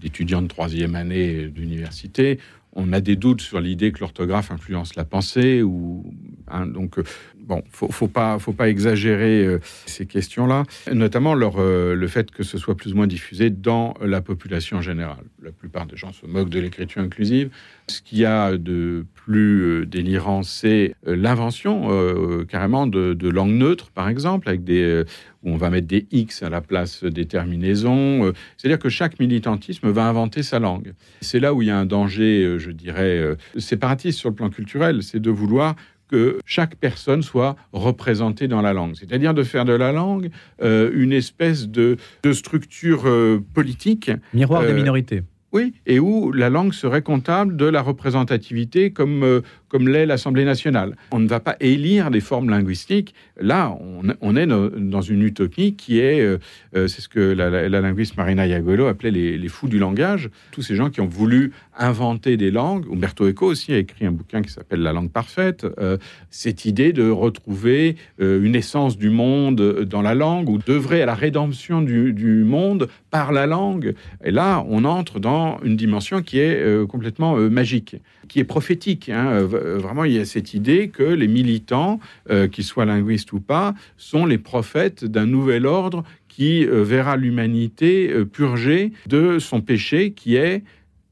d'étudiants 0.00 0.42
de 0.42 0.48
troisième 0.48 0.94
année 0.94 1.48
d'université, 1.48 2.38
on 2.78 2.92
a 2.92 3.00
des 3.00 3.16
doutes 3.16 3.40
sur 3.40 3.60
l'idée 3.60 3.90
que 3.90 4.00
l'orthographe 4.00 4.50
influence 4.50 4.96
la 4.96 5.04
pensée. 5.04 5.62
Ou, 5.62 6.04
hein, 6.48 6.66
donc, 6.66 6.98
euh, 6.98 7.04
bon, 7.46 7.62
faut, 7.70 7.88
faut 7.88 8.08
pas, 8.08 8.38
faut 8.38 8.52
pas 8.52 8.68
exagérer 8.68 9.44
euh, 9.44 9.58
ces 9.86 10.06
questions-là, 10.06 10.64
notamment 10.92 11.34
euh, 11.36 11.94
le 11.94 12.08
fait 12.08 12.30
que 12.30 12.42
ce 12.42 12.58
soit 12.58 12.76
plus 12.76 12.92
ou 12.92 12.96
moins 12.96 13.06
diffusé 13.06 13.50
dans 13.50 13.94
la 14.00 14.20
population 14.20 14.82
générale. 14.82 15.24
La 15.42 15.52
plupart 15.52 15.86
des 15.86 15.96
gens 15.96 16.12
se 16.12 16.26
moquent 16.26 16.50
de 16.50 16.60
l'écriture 16.60 17.02
inclusive. 17.02 17.50
Ce 17.88 18.02
qu'il 18.02 18.18
y 18.18 18.24
a 18.24 18.56
de 18.56 19.06
plus 19.14 19.62
euh, 19.62 19.86
délirant, 19.86 20.42
c'est 20.42 20.94
l'invention 21.04 21.86
carrément 22.48 22.86
de, 22.86 23.28
langues 23.28 23.54
neutres, 23.54 23.90
par 23.90 24.08
exemple, 24.08 24.48
avec 24.48 24.64
des 24.64 25.04
où 25.42 25.50
on 25.50 25.56
va 25.56 25.70
mettre 25.70 25.86
des 25.86 26.06
X 26.10 26.42
à 26.42 26.48
la 26.48 26.60
place 26.60 27.04
des 27.04 27.26
terminaisons. 27.26 28.32
C'est-à-dire 28.56 28.78
que 28.78 28.88
chaque 28.88 29.20
militantisme 29.20 29.90
va 29.90 30.06
inventer 30.06 30.42
sa 30.42 30.58
langue. 30.58 30.94
C'est 31.20 31.38
là 31.38 31.54
où 31.54 31.62
il 31.62 31.68
y 31.68 31.70
a 31.70 31.78
un 31.78 31.86
danger, 31.86 32.56
je 32.58 32.70
dirais, 32.70 33.36
séparatiste 33.58 34.18
sur 34.18 34.30
le 34.30 34.34
plan 34.34 34.50
culturel, 34.50 35.02
c'est 35.02 35.20
de 35.20 35.30
vouloir 35.30 35.76
que 36.08 36.38
chaque 36.44 36.76
personne 36.76 37.22
soit 37.22 37.56
représentée 37.72 38.48
dans 38.48 38.62
la 38.62 38.72
langue, 38.72 38.94
c'est-à-dire 38.94 39.34
de 39.34 39.42
faire 39.42 39.64
de 39.64 39.72
la 39.72 39.92
langue 39.92 40.30
une 40.60 41.12
espèce 41.12 41.68
de, 41.68 41.96
de 42.22 42.32
structure 42.32 43.04
politique. 43.54 44.10
Miroir 44.32 44.62
des 44.62 44.72
minorités. 44.72 45.22
Oui, 45.52 45.72
et 45.86 45.98
où 46.00 46.32
la 46.32 46.50
langue 46.50 46.74
serait 46.74 47.02
comptable 47.02 47.56
de 47.56 47.64
la 47.64 47.80
représentativité 47.80 48.90
comme, 48.90 49.22
euh, 49.22 49.40
comme 49.68 49.88
l'est 49.88 50.06
l'Assemblée 50.06 50.44
nationale. 50.44 50.96
On 51.12 51.18
ne 51.18 51.28
va 51.28 51.40
pas 51.40 51.56
élire 51.60 52.10
des 52.10 52.20
formes 52.20 52.50
linguistiques. 52.50 53.14
Là, 53.40 53.76
on, 54.20 54.36
est 54.36 54.46
dans 54.46 55.00
une 55.00 55.22
utopie 55.22 55.74
qui 55.74 55.98
est, 55.98 56.20
euh, 56.20 56.38
euh, 56.76 56.88
c'est 56.88 57.00
ce 57.00 57.08
que 57.08 57.20
la, 57.20 57.68
linguiste 57.68 58.16
Marina 58.16 58.46
Iagolo 58.46 58.86
appelait 58.86 59.10
les, 59.10 59.48
fous 59.48 59.68
du 59.68 59.78
langage. 59.78 60.30
Tous 60.50 60.62
ces 60.62 60.74
gens 60.74 60.90
qui 60.90 61.00
ont 61.00 61.06
voulu 61.06 61.52
inventer 61.76 62.36
des 62.36 62.50
langues. 62.50 62.86
Umberto 62.92 63.28
Eco 63.28 63.46
aussi 63.46 63.72
a 63.72 63.78
écrit 63.78 64.06
un 64.06 64.12
bouquin 64.12 64.42
qui 64.42 64.50
s'appelle 64.50 64.80
La 64.80 64.92
langue 64.92 65.10
parfaite. 65.10 65.66
cette 66.30 66.64
idée 66.64 66.92
de 66.92 67.08
retrouver 67.08 67.96
une 68.18 68.54
essence 68.54 68.96
du 68.96 69.10
monde 69.10 69.60
dans 69.84 70.02
la 70.02 70.14
langue 70.14 70.48
ou 70.48 70.58
d'œuvrer 70.58 71.02
à 71.02 71.06
la 71.06 71.14
rédemption 71.14 71.82
du, 71.82 72.44
monde 72.44 72.88
par 73.10 73.32
la 73.32 73.46
langue. 73.46 73.94
Et 74.24 74.30
là, 74.30 74.64
on 74.68 74.84
entre 74.84 75.20
dans 75.20 75.58
une 75.62 75.76
dimension 75.76 76.22
qui 76.22 76.38
est 76.38 76.60
euh, 76.60 76.86
complètement 76.86 77.36
euh, 77.36 77.48
magique, 77.48 77.96
qui 78.28 78.40
est 78.40 78.44
prophétique. 78.44 79.08
Hein. 79.08 79.48
Euh, 79.56 79.78
vraiment, 79.78 80.04
il 80.04 80.12
y 80.12 80.18
a 80.18 80.24
cette 80.24 80.54
idée 80.54 80.88
que 80.88 81.02
les 81.02 81.28
militants, 81.28 82.00
qu'ils 82.52 82.64
soient 82.64 82.84
linguistes 82.84 83.32
ou 83.32 83.40
pas, 83.40 83.74
sont 83.96 84.26
les 84.26 84.38
prophètes 84.38 85.04
d'un 85.04 85.26
nouvel 85.26 85.66
ordre 85.66 86.04
qui 86.28 86.66
verra 86.66 87.16
l'humanité 87.16 88.12
purgée 88.30 88.92
de 89.06 89.38
son 89.38 89.60
péché 89.60 90.12
qui 90.12 90.36
est 90.36 90.62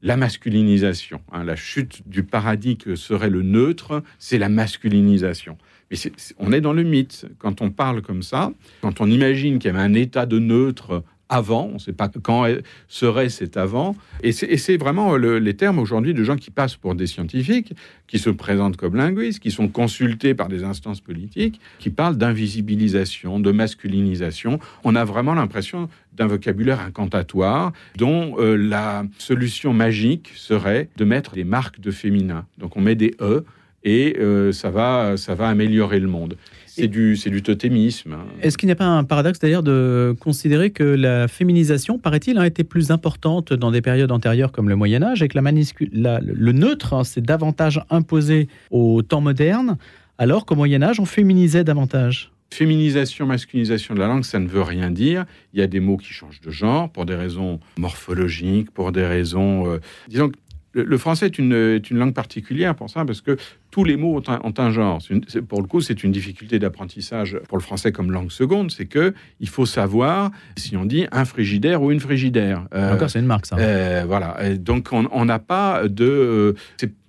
la 0.05 0.17
masculinisation. 0.17 1.19
Hein. 1.31 1.43
La 1.43 1.55
chute 1.55 2.07
du 2.07 2.23
paradis 2.23 2.77
que 2.77 2.95
serait 2.95 3.31
le 3.31 3.41
neutre, 3.41 4.03
c'est 4.19 4.37
la 4.37 4.49
masculinisation. 4.49 5.57
Mais 5.91 5.97
on 6.37 6.51
est 6.51 6.61
dans 6.61 6.73
le 6.73 6.83
mythe. 6.83 7.25
Quand 7.39 7.61
on 7.61 7.71
parle 7.71 8.01
comme 8.01 8.21
ça, 8.21 8.51
quand 8.81 9.01
on 9.01 9.09
imagine 9.09 9.59
qu'il 9.59 9.71
y 9.71 9.73
avait 9.73 9.83
un 9.83 9.93
état 9.95 10.25
de 10.25 10.39
neutre 10.39 11.03
avant, 11.29 11.69
on 11.71 11.73
ne 11.75 11.79
sait 11.79 11.93
pas 11.93 12.09
quand 12.09 12.45
serait 12.87 13.29
cet 13.29 13.57
avant. 13.57 13.95
Et 14.21 14.31
c'est 14.31 14.77
vraiment 14.77 15.15
les 15.17 15.53
termes 15.55 15.79
aujourd'hui 15.79 16.13
de 16.13 16.23
gens 16.23 16.35
qui 16.35 16.51
passent 16.51 16.75
pour 16.75 16.95
des 16.95 17.07
scientifiques, 17.07 17.73
qui 18.07 18.19
se 18.19 18.29
présentent 18.29 18.77
comme 18.77 18.95
linguistes, 18.95 19.39
qui 19.39 19.51
sont 19.51 19.67
consultés 19.67 20.33
par 20.35 20.47
des 20.47 20.63
instances 20.63 21.01
politiques, 21.01 21.59
qui 21.79 21.89
parlent 21.89 22.17
d'invisibilisation, 22.17 23.39
de 23.39 23.51
masculinisation. 23.51 24.59
On 24.83 24.95
a 24.95 25.03
vraiment 25.03 25.33
l'impression 25.33 25.89
d'un 26.13 26.27
vocabulaire 26.27 26.79
incantatoire 26.79 27.73
dont 27.97 28.35
euh, 28.39 28.55
la 28.55 29.05
solution 29.17 29.73
magique 29.73 30.31
serait 30.35 30.89
de 30.97 31.05
mettre 31.05 31.33
des 31.35 31.43
marques 31.43 31.79
de 31.79 31.91
féminin. 31.91 32.45
Donc 32.57 32.77
on 32.77 32.81
met 32.81 32.95
des 32.95 33.15
E 33.19 33.45
et 33.83 34.17
euh, 34.19 34.51
ça, 34.51 34.69
va, 34.69 35.17
ça 35.17 35.35
va 35.35 35.49
améliorer 35.49 35.99
le 35.99 36.07
monde. 36.07 36.37
C'est 36.75 36.87
du, 36.87 37.15
du 37.15 37.41
totémisme. 37.41 38.13
Hein. 38.13 38.25
Est-ce 38.41 38.57
qu'il 38.57 38.67
n'y 38.67 38.73
a 38.73 38.75
pas 38.75 38.85
un 38.85 39.03
paradoxe 39.03 39.39
d'ailleurs 39.39 39.63
de 39.63 40.15
considérer 40.19 40.71
que 40.71 40.83
la 40.83 41.27
féminisation, 41.27 41.97
paraît-il, 41.97 42.37
a 42.37 42.45
été 42.45 42.63
plus 42.63 42.91
importante 42.91 43.53
dans 43.53 43.71
des 43.71 43.81
périodes 43.81 44.11
antérieures 44.11 44.51
comme 44.51 44.69
le 44.69 44.75
Moyen 44.75 45.01
Âge 45.01 45.23
et 45.23 45.27
que 45.27 45.37
la, 45.37 46.19
le 46.21 46.51
neutre 46.51 46.93
hein, 46.93 47.03
s'est 47.03 47.21
davantage 47.21 47.81
imposé 47.89 48.47
au 48.71 49.01
temps 49.01 49.21
moderne, 49.21 49.77
alors 50.17 50.45
qu'au 50.45 50.55
Moyen 50.55 50.81
Âge, 50.83 50.99
on 50.99 51.05
féminisait 51.05 51.63
davantage? 51.63 52.31
Féminisation, 52.53 53.25
masculinisation 53.25 53.95
de 53.95 53.99
la 53.99 54.07
langue, 54.07 54.23
ça 54.23 54.39
ne 54.39 54.47
veut 54.47 54.61
rien 54.61 54.91
dire. 54.91 55.25
Il 55.53 55.59
y 55.59 55.63
a 55.63 55.67
des 55.67 55.79
mots 55.79 55.97
qui 55.97 56.13
changent 56.13 56.41
de 56.41 56.51
genre 56.51 56.89
pour 56.89 57.05
des 57.05 57.15
raisons 57.15 57.59
morphologiques, 57.77 58.71
pour 58.71 58.91
des 58.91 59.05
raisons... 59.05 59.67
Euh, 59.67 59.79
disons 60.07 60.29
que 60.29 60.35
le, 60.75 60.97
français 60.97 61.27
est 61.27 61.39
une, 61.39 61.79
langue 61.91 62.13
particulière 62.13 62.75
pour 62.75 62.89
ça, 62.89 63.05
parce 63.05 63.21
que 63.21 63.37
tous 63.71 63.83
les 63.83 63.95
mots 63.95 64.21
ont 64.27 64.53
un, 64.57 64.71
genre. 64.71 64.99
pour 65.47 65.61
le 65.61 65.67
coup, 65.67 65.81
c'est 65.81 66.03
une 66.03 66.11
difficulté 66.11 66.59
d'apprentissage 66.59 67.39
pour 67.47 67.57
le 67.57 67.63
français 67.63 67.91
comme 67.91 68.11
langue 68.11 68.31
seconde, 68.31 68.71
c'est 68.71 68.85
que 68.85 69.13
il 69.39 69.49
faut 69.49 69.65
savoir 69.65 70.31
si 70.57 70.75
on 70.77 70.85
dit 70.85 71.07
un 71.11 71.25
frigidaire 71.25 71.81
ou 71.81 71.91
une 71.91 71.99
frigidaire. 71.99 72.67
Euh, 72.73 72.93
Encore, 72.93 73.09
c'est 73.09 73.19
une 73.19 73.25
marque, 73.25 73.45
ça. 73.45 73.57
Euh, 73.57 74.03
voilà. 74.05 74.37
donc, 74.57 74.89
on 74.91 75.25
n'a 75.25 75.39
pas 75.39 75.87
de. 75.87 76.55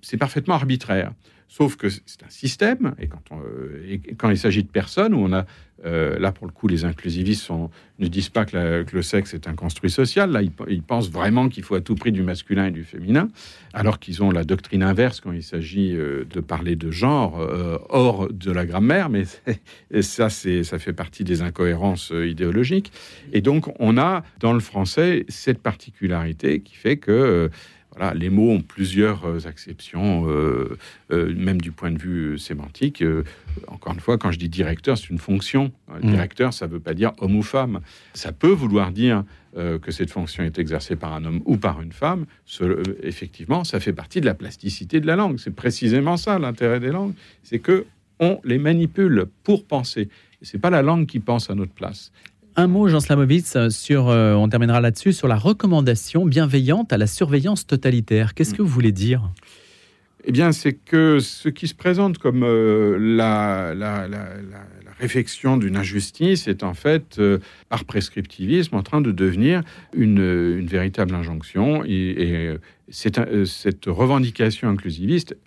c'est 0.01 0.17
parfaitement 0.17 0.55
arbitraire. 0.55 1.11
Sauf 1.57 1.75
que 1.75 1.89
c'est 1.89 2.23
un 2.23 2.29
système, 2.29 2.93
et 2.99 3.07
quand, 3.07 3.23
euh, 3.31 3.97
quand 4.17 4.29
il 4.29 4.37
s'agit 4.37 4.61
de 4.61 4.67
personnes, 4.67 5.15
où 5.15 5.21
on 5.21 5.33
a, 5.33 5.47
euh, 5.85 6.19
là 6.19 6.31
pour 6.31 6.45
le 6.45 6.53
coup, 6.53 6.67
les 6.67 6.85
inclusivistes 6.85 7.41
sont, 7.41 7.71
ne 7.97 8.07
disent 8.07 8.29
pas 8.29 8.45
que, 8.45 8.85
le 8.93 9.01
sexe 9.01 9.33
est 9.33 9.47
un 9.47 9.55
construit 9.55 9.89
social, 9.89 10.29
là 10.29 10.43
ils, 10.43 10.83
pensent 10.83 11.09
vraiment 11.09 11.49
qu'il 11.49 11.63
faut 11.63 11.73
à 11.73 11.81
tout 11.81 11.95
prix 11.95 12.11
du 12.11 12.21
masculin 12.21 12.67
et 12.67 12.71
du 12.71 12.83
féminin, 12.83 13.29
alors 13.73 13.97
qu'ils 13.97 14.21
ont 14.21 14.29
la 14.29 14.43
doctrine 14.43 14.83
inverse 14.83 15.19
quand 15.19 15.31
il 15.31 15.41
s'agit 15.41 15.95
euh, 15.95 16.25
de 16.31 16.41
parler 16.41 16.75
de 16.75 16.91
genre 16.91 17.39
hors 17.89 18.31
de 18.31 18.51
la 18.51 18.67
grammaire, 18.67 19.09
mais 19.09 19.23
ça, 20.01 20.29
ça 20.29 20.77
fait 20.77 20.93
partie 20.93 21.23
des 21.23 21.41
incohérences 21.41 22.13
idéologiques. 22.13 22.91
Et 23.33 23.41
donc 23.41 23.73
on 23.79 23.97
a 23.97 24.23
dans 24.41 24.53
le 24.53 24.59
français 24.59 25.25
cette 25.27 25.63
particularité 25.63 26.59
qui 26.59 26.75
fait 26.75 26.97
que 26.97 27.49
les 28.13 28.29
mots 28.29 28.51
ont 28.51 28.61
plusieurs 28.61 29.25
euh, 29.25 29.47
acceptions, 29.47 30.29
euh, 30.29 30.77
euh, 31.11 31.33
même 31.35 31.59
du 31.59 31.71
point 31.71 31.91
de 31.91 31.97
vue 31.97 32.37
sémantique. 32.37 33.03
encore 33.67 33.93
une 33.93 33.99
fois, 33.99 34.17
quand 34.17 34.31
je 34.31 34.39
dis 34.39 34.49
directeur, 34.49 34.97
c'est 34.97 35.09
une 35.09 35.17
fonction. 35.17 35.71
Mm. 36.01 36.11
Directeur, 36.11 36.53
ça 36.53 36.67
ne 36.67 36.73
veut 36.73 36.79
pas 36.79 36.93
dire 36.93 37.13
homme 37.19 37.35
ou 37.35 37.43
femme. 37.43 37.81
Ça 38.13 38.31
peut 38.31 38.51
vouloir 38.51 38.91
dire 38.91 39.23
que 39.55 39.89
cette 39.89 40.11
fonction 40.11 40.43
est 40.43 40.59
exercée 40.59 40.95
par 40.95 41.13
un 41.13 41.25
homme 41.25 41.41
ou 41.45 41.57
par 41.57 41.81
une 41.81 41.91
femme. 41.91 42.27
effectivement, 43.01 43.63
ça 43.63 43.79
fait 43.79 43.93
partie 43.93 44.21
de 44.21 44.27
la 44.27 44.35
plasticité 44.35 44.99
de 44.99 45.07
la 45.07 45.15
langue. 45.15 45.39
C'est 45.39 45.55
précisément 45.55 46.15
ça 46.15 46.37
l'intérêt 46.37 46.79
des 46.79 46.91
langues, 46.91 47.13
c'est 47.41 47.57
que 47.57 47.85
on 48.19 48.39
les 48.43 48.59
manipule 48.59 49.25
pour 49.43 49.65
penser. 49.65 50.09
C'est 50.43 50.59
pas 50.59 50.69
la 50.69 50.83
langue 50.83 51.07
qui 51.07 51.19
pense 51.19 51.49
à 51.49 51.55
notre 51.55 51.73
place. 51.73 52.11
Un 52.59 52.65
mot, 52.65 52.87
Jean 52.87 52.99
Slamovitz, 52.99 53.69
sur, 53.69 54.09
euh, 54.09 54.33
on 54.33 54.49
terminera 54.49 54.81
là-dessus, 54.81 55.13
sur 55.13 55.27
la 55.27 55.35
recommandation 55.35 56.25
bienveillante 56.25 56.91
à 56.91 56.97
la 56.97 57.05
surveillance 57.05 57.67
totalitaire. 57.67 58.33
Qu'est-ce 58.33 58.55
que 58.55 58.63
vous 58.63 58.67
voulez 58.67 58.91
dire? 58.91 59.29
Eh 60.23 60.31
bien, 60.31 60.51
c'est 60.51 60.73
que 60.73 61.19
ce 61.19 61.49
qui 61.49 61.67
se 61.67 61.75
présente 61.75 62.17
comme 62.17 62.41
euh, 62.43 62.97
la, 62.99 64.07
réflexion 64.99 65.57
d'une 65.57 65.77
injustice 65.77 66.47
est 66.47 66.63
en 66.63 66.73
fait, 66.73 67.19
euh, 67.19 67.37
par 67.69 67.85
prescriptivisme, 67.85 68.75
en 68.75 68.81
train 68.81 69.01
de 69.01 69.11
devenir 69.11 69.61
une, 69.93 70.65
véritable 70.65 71.13
injonction. 71.13 71.83
Et, 71.85 71.91
et 71.91 72.57
cette 72.89 73.85
revendication 73.85 74.67
inclusiviste 74.67 75.37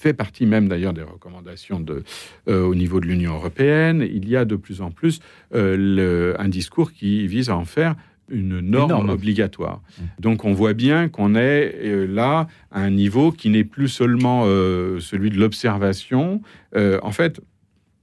fait 0.00 0.14
partie 0.14 0.46
même 0.46 0.66
d'ailleurs 0.66 0.94
des 0.94 1.02
recommandations 1.02 1.78
de, 1.78 2.04
euh, 2.48 2.64
au 2.64 2.74
niveau 2.74 3.00
de 3.00 3.06
l'Union 3.06 3.34
européenne. 3.34 4.06
Il 4.10 4.26
y 4.28 4.34
a 4.34 4.46
de 4.46 4.56
plus 4.56 4.80
en 4.80 4.90
plus 4.90 5.20
euh, 5.54 6.34
un 6.38 6.48
discours 6.48 6.92
qui 6.92 7.26
vise 7.26 7.50
à 7.50 7.56
en 7.56 7.66
faire 7.66 7.94
une 8.30 8.60
norme, 8.60 9.10
obligatoire. 9.10 9.82
Mmh. 9.82 10.02
Donc 10.20 10.44
on 10.46 10.54
voit 10.54 10.72
bien 10.72 11.08
qu'on 11.08 11.34
est 11.34 11.74
euh, 11.84 12.06
là 12.06 12.46
à 12.70 12.80
un 12.80 12.90
niveau 12.90 13.30
qui 13.30 13.50
n'est 13.50 13.64
plus 13.64 13.88
seulement 13.88 14.44
celui 14.44 15.28
de 15.28 15.38
l'observation. 15.38 16.40
en 16.74 17.12
fait, 17.12 17.40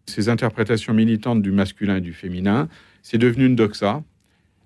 ces 0.05 0.29
interprétations 0.29 0.93
militantes 0.93 1.41
du 1.41 1.51
masculin 1.51 1.97
et 1.97 2.01
du 2.01 2.13
féminin, 2.13 2.69
c'est 3.01 3.17
devenu 3.17 3.45
une 3.47 3.55
doxa. 3.55 4.03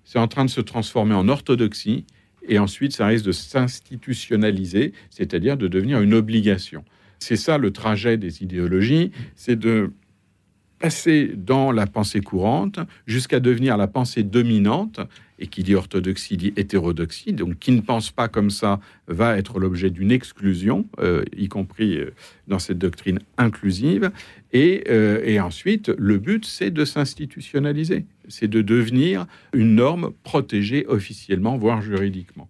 C'est 0.04 0.18
en 0.18 0.28
train 0.28 0.44
de 0.44 0.50
se 0.50 0.60
transformer 0.60 1.14
en 1.14 1.28
orthodoxie. 1.28 2.04
Et 2.46 2.58
ensuite, 2.58 2.92
ça 2.92 3.06
risque 3.06 3.24
de 3.24 3.32
s'institutionnaliser, 3.32 4.92
c'est-à-dire 5.10 5.56
de 5.56 5.68
devenir 5.68 6.00
une 6.00 6.12
obligation. 6.12 6.84
C'est 7.22 7.36
ça 7.36 7.56
le 7.56 7.70
trajet 7.70 8.16
des 8.16 8.42
idéologies, 8.42 9.12
c'est 9.36 9.54
de 9.54 9.92
passer 10.80 11.30
dans 11.36 11.70
la 11.70 11.86
pensée 11.86 12.20
courante 12.20 12.80
jusqu'à 13.06 13.38
devenir 13.38 13.76
la 13.76 13.86
pensée 13.86 14.24
dominante. 14.24 15.00
Et 15.38 15.48
qui 15.48 15.64
dit 15.64 15.74
orthodoxie 15.74 16.36
dit 16.36 16.52
hétérodoxie. 16.56 17.32
Donc, 17.32 17.58
qui 17.58 17.72
ne 17.72 17.80
pense 17.80 18.12
pas 18.12 18.28
comme 18.28 18.50
ça 18.50 18.78
va 19.08 19.36
être 19.36 19.58
l'objet 19.58 19.90
d'une 19.90 20.12
exclusion, 20.12 20.86
euh, 21.00 21.24
y 21.36 21.48
compris 21.48 21.96
euh, 21.96 22.12
dans 22.46 22.60
cette 22.60 22.78
doctrine 22.78 23.18
inclusive. 23.38 24.12
Euh, 24.54 25.20
et 25.24 25.40
ensuite, 25.40 25.88
le 25.98 26.18
but, 26.18 26.44
c'est 26.44 26.70
de 26.70 26.84
s'institutionnaliser. 26.84 28.04
C'est 28.28 28.46
de 28.46 28.62
devenir 28.62 29.26
une 29.52 29.74
norme 29.74 30.12
protégée 30.22 30.86
officiellement, 30.86 31.56
voire 31.56 31.82
juridiquement. 31.82 32.48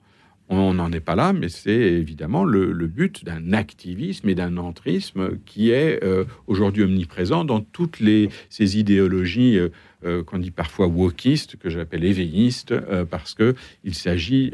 On 0.49 0.75
n'en 0.75 0.93
est 0.93 1.01
pas 1.01 1.15
là, 1.15 1.33
mais 1.33 1.49
c'est 1.49 1.71
évidemment 1.71 2.45
le, 2.45 2.87
but 2.87 3.25
d'un 3.25 3.53
activisme 3.53 4.29
et 4.29 4.35
d'un 4.35 4.57
entrisme 4.59 5.39
qui 5.47 5.71
est 5.71 6.03
euh, 6.05 6.25
aujourd'hui 6.47 6.83
omniprésent 6.83 7.45
dans 7.45 7.61
toutes 7.61 8.01
les, 8.01 8.29
ces 8.51 8.79
idéologies 8.79 9.57
euh, 9.57 9.71
euh, 10.05 10.23
qu'on 10.23 10.39
dit 10.39 10.51
parfois 10.51 10.89
wokistes, 10.89 11.57
que 11.57 11.71
j'appelle 11.71 12.05
éveillistes, 12.05 12.75
parce 13.09 13.35
qu'il 13.35 13.95
s'agit 13.95 14.53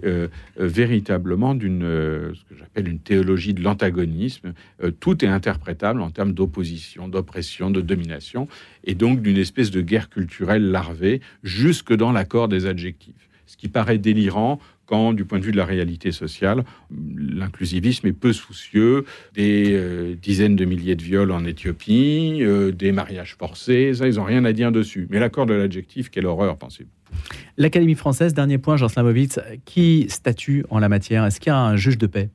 véritablement 0.57 1.55
d'une 1.55 1.81
ce 1.81 2.45
que 2.45 2.59
j'appelle 2.59 2.87
une 2.87 2.99
théologie 2.99 3.55
de 3.55 3.63
l'antagonisme. 3.63 4.53
tout 5.01 5.25
est 5.25 5.29
interprétable 5.29 6.03
en 6.03 6.11
termes 6.11 6.33
d'opposition, 6.33 7.09
d'oppression, 7.09 7.71
de 7.71 7.81
domination, 7.81 8.47
et 8.85 8.95
donc 8.95 9.23
d'une 9.23 9.39
espèce 9.39 9.71
de 9.71 9.81
guerre 9.81 10.11
culturelle 10.11 10.71
larvée 10.71 11.23
jusque 11.43 11.95
dans 11.95 12.13
l'accord 12.13 12.49
des 12.49 12.67
adjectifs. 12.67 13.29
Ce 13.47 13.57
qui 13.57 13.69
paraît 13.69 13.97
délirant 13.97 14.61
quand, 14.89 15.13
du 15.13 15.27
point 15.27 15.39
de 15.39 15.45
vue 15.45 15.53
de 15.53 15.57
la 15.59 15.67
réalité 15.67 16.13
sociale, 16.13 16.65
l'inclusivisme 16.91 18.07
est 18.07 18.13
peu 18.15 18.33
soucieux 18.33 19.05
des 19.35 19.73
euh, 19.73 20.15
dizaines 20.15 20.57
de 20.57 20.65
milliers 20.65 20.97
de 20.97 21.03
viols 21.03 21.31
en 21.31 21.45
Éthiopie, 21.45 22.39
euh, 22.41 22.73
des 22.73 22.91
mariages 22.91 23.37
forcés, 23.39 23.93
ça, 23.93 24.09
ils 24.09 24.15
n'ont 24.15 24.25
rien 24.25 24.47
à 24.47 24.53
dire 24.53 24.73
dessus. 24.73 25.07
Mais 25.11 25.21
l'accord 25.21 25.45
de 25.45 25.53
l'adjectif, 25.53 26.09
quelle 26.09 26.27
horreur, 26.27 26.57
pensez-vous? 26.57 26.89
L'Académie 27.59 27.97
française, 27.97 28.33
dernier 28.33 28.57
point, 28.57 28.77
Jean 28.77 28.89
Slamovitz, 28.89 29.39
qui 29.67 30.07
statue 30.09 30.65
en 30.71 30.79
la 30.79 30.89
matière? 30.89 31.25
Est-ce 31.27 31.39
qu'il 31.39 31.51
y 31.51 31.55
a 31.55 31.59
un 31.59 31.77
juge 31.77 31.99
de 31.99 32.07
paix? 32.07 32.31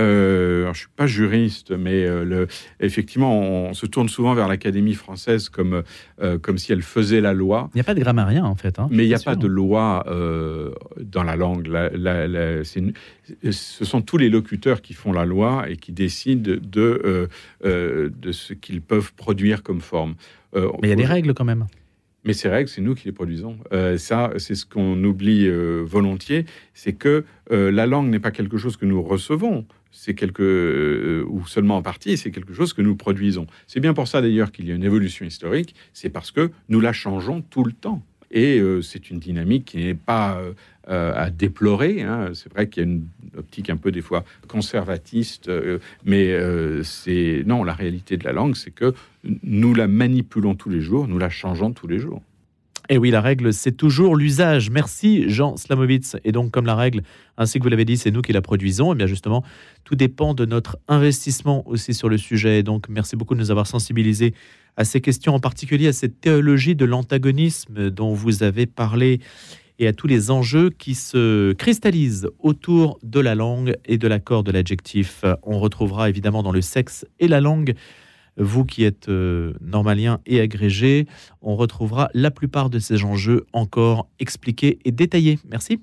Euh, 0.00 0.64
je 0.64 0.68
ne 0.68 0.74
suis 0.74 0.88
pas 0.96 1.06
juriste, 1.06 1.72
mais 1.72 2.04
euh, 2.04 2.24
le, 2.24 2.46
effectivement, 2.80 3.40
on 3.40 3.74
se 3.74 3.86
tourne 3.86 4.08
souvent 4.08 4.34
vers 4.34 4.48
l'Académie 4.48 4.94
française 4.94 5.48
comme, 5.48 5.82
euh, 6.22 6.38
comme 6.38 6.58
si 6.58 6.72
elle 6.72 6.82
faisait 6.82 7.20
la 7.20 7.32
loi. 7.32 7.70
Il 7.74 7.78
n'y 7.78 7.80
a 7.80 7.84
pas 7.84 7.94
de 7.94 8.00
grammairien, 8.00 8.44
en 8.44 8.54
fait. 8.54 8.78
Hein, 8.78 8.88
mais 8.90 9.04
il 9.04 9.08
n'y 9.08 9.14
a 9.14 9.18
pas 9.18 9.36
de 9.36 9.46
loi 9.46 10.04
dans 11.00 11.22
la 11.22 11.36
langue. 11.36 11.68
ce 12.64 13.84
sont 13.84 14.02
tous 14.02 14.16
les 14.16 14.28
locuteurs 14.28 14.82
qui 14.82 14.94
font 14.94 15.12
la 15.12 15.24
loi 15.24 15.68
et 15.68 15.76
qui 15.76 15.92
décident 15.92 16.56
de, 16.60 17.28
de 17.62 18.32
ce 18.32 18.54
qu'ils 18.54 18.82
peuvent 18.82 19.12
produire 19.14 19.62
comme 19.62 19.80
forme. 19.80 20.14
mais 20.54 20.62
il 20.82 20.88
y 20.88 20.92
a 20.92 20.96
des 20.96 21.06
règles 21.06 21.34
quand 21.34 21.44
même. 21.44 21.66
Mais 22.24 22.32
ces 22.32 22.48
règles, 22.48 22.68
c'est 22.68 22.82
nous 22.82 22.94
qui 22.94 23.06
les 23.06 23.12
produisons. 23.12 23.58
ça, 23.96 24.32
c'est 24.36 24.54
ce 24.54 24.66
qu'on 24.66 25.02
oublie 25.04 25.48
volontiers, 25.48 26.44
c'est 26.74 26.92
que 26.92 27.24
la 27.50 27.86
langue 27.86 28.08
n'est 28.08 28.20
pas 28.20 28.30
quelque 28.30 28.58
chose 28.58 28.76
que 28.76 28.84
nous 28.84 29.02
recevons 29.02 29.64
c'est 29.90 30.14
quelque 30.14 30.42
euh, 30.42 31.24
ou 31.28 31.46
seulement 31.46 31.76
en 31.76 31.82
partie, 31.82 32.16
c'est 32.16 32.30
quelque 32.30 32.54
chose 32.54 32.72
que 32.72 32.82
nous 32.82 32.96
produisons. 32.96 33.46
C'est 33.66 33.80
bien 33.80 33.94
pour 33.94 34.08
ça 34.08 34.20
d'ailleurs 34.20 34.52
qu'il 34.52 34.68
y 34.68 34.72
a 34.72 34.74
une 34.74 34.84
évolution 34.84 35.26
historique, 35.26 35.74
c'est 35.92 36.10
parce 36.10 36.30
que 36.30 36.50
nous 36.68 36.80
la 36.80 36.92
changeons 36.92 37.42
tout 37.42 37.64
le 37.64 37.72
temps. 37.72 38.02
Et 38.30 38.58
euh, 38.58 38.80
c'est 38.82 39.10
une 39.10 39.18
dynamique 39.18 39.64
qui 39.66 39.78
n'est 39.78 39.94
pas 39.94 40.40
euh, 40.88 41.12
à 41.14 41.30
déplorer. 41.30 42.02
Hein. 42.02 42.30
C'est 42.34 42.52
vrai 42.52 42.68
qu'il 42.68 42.82
y 42.82 42.86
a 42.86 42.88
une 42.88 43.06
optique 43.36 43.70
un 43.70 43.76
peu 43.76 43.90
des 43.90 44.02
fois 44.02 44.24
conservatiste, 44.48 45.50
mais 46.04 46.36
c'est 46.82 47.42
non, 47.46 47.62
la 47.64 47.74
réalité 47.74 48.16
de 48.16 48.24
la 48.24 48.32
langue, 48.32 48.56
c'est 48.56 48.72
que 48.72 48.92
nous 49.24 49.74
la 49.74 49.86
manipulons 49.86 50.54
tous 50.54 50.70
les 50.70 50.80
jours, 50.80 51.06
nous 51.06 51.18
la 51.18 51.30
changeons 51.30 51.72
tous 51.72 51.86
les 51.86 51.98
jours. 51.98 52.22
Et 52.92 52.98
oui, 52.98 53.12
la 53.12 53.20
règle, 53.20 53.52
c'est 53.52 53.70
toujours 53.70 54.16
l'usage. 54.16 54.68
Merci 54.68 55.28
Jean 55.28 55.56
Slamovitz. 55.56 56.16
Et 56.24 56.32
donc, 56.32 56.50
comme 56.50 56.66
la 56.66 56.74
règle, 56.74 57.02
ainsi 57.38 57.60
que 57.60 57.62
vous 57.62 57.70
l'avez 57.70 57.84
dit, 57.84 57.96
c'est 57.96 58.10
nous 58.10 58.20
qui 58.20 58.32
la 58.32 58.42
produisons. 58.42 58.90
Et 58.90 58.94
eh 58.94 58.96
bien 58.96 59.06
justement, 59.06 59.44
tout 59.84 59.94
dépend 59.94 60.34
de 60.34 60.44
notre 60.44 60.76
investissement 60.88 61.62
aussi 61.68 61.94
sur 61.94 62.08
le 62.08 62.18
sujet. 62.18 62.64
Donc, 62.64 62.88
merci 62.88 63.14
beaucoup 63.14 63.36
de 63.36 63.38
nous 63.38 63.52
avoir 63.52 63.68
sensibilisés 63.68 64.34
à 64.76 64.84
ces 64.84 65.00
questions, 65.00 65.36
en 65.36 65.38
particulier 65.38 65.86
à 65.86 65.92
cette 65.92 66.20
théologie 66.20 66.74
de 66.74 66.84
l'antagonisme 66.84 67.90
dont 67.90 68.12
vous 68.12 68.42
avez 68.42 68.66
parlé 68.66 69.20
et 69.78 69.86
à 69.86 69.92
tous 69.92 70.08
les 70.08 70.32
enjeux 70.32 70.70
qui 70.70 70.96
se 70.96 71.52
cristallisent 71.52 72.28
autour 72.40 72.98
de 73.04 73.20
la 73.20 73.36
langue 73.36 73.76
et 73.84 73.98
de 73.98 74.08
l'accord 74.08 74.42
de 74.42 74.50
l'adjectif. 74.50 75.24
On 75.44 75.60
retrouvera 75.60 76.08
évidemment 76.08 76.42
dans 76.42 76.52
le 76.52 76.60
sexe 76.60 77.06
et 77.20 77.28
la 77.28 77.40
langue 77.40 77.76
vous 78.36 78.64
qui 78.64 78.84
êtes 78.84 79.08
euh, 79.08 79.54
normalien 79.60 80.20
et 80.26 80.40
agrégé, 80.40 81.06
on 81.42 81.56
retrouvera 81.56 82.10
la 82.14 82.30
plupart 82.30 82.70
de 82.70 82.78
ces 82.78 83.04
enjeux 83.04 83.46
encore 83.52 84.08
expliqués 84.18 84.78
et 84.84 84.92
détaillés. 84.92 85.38
Merci. 85.48 85.80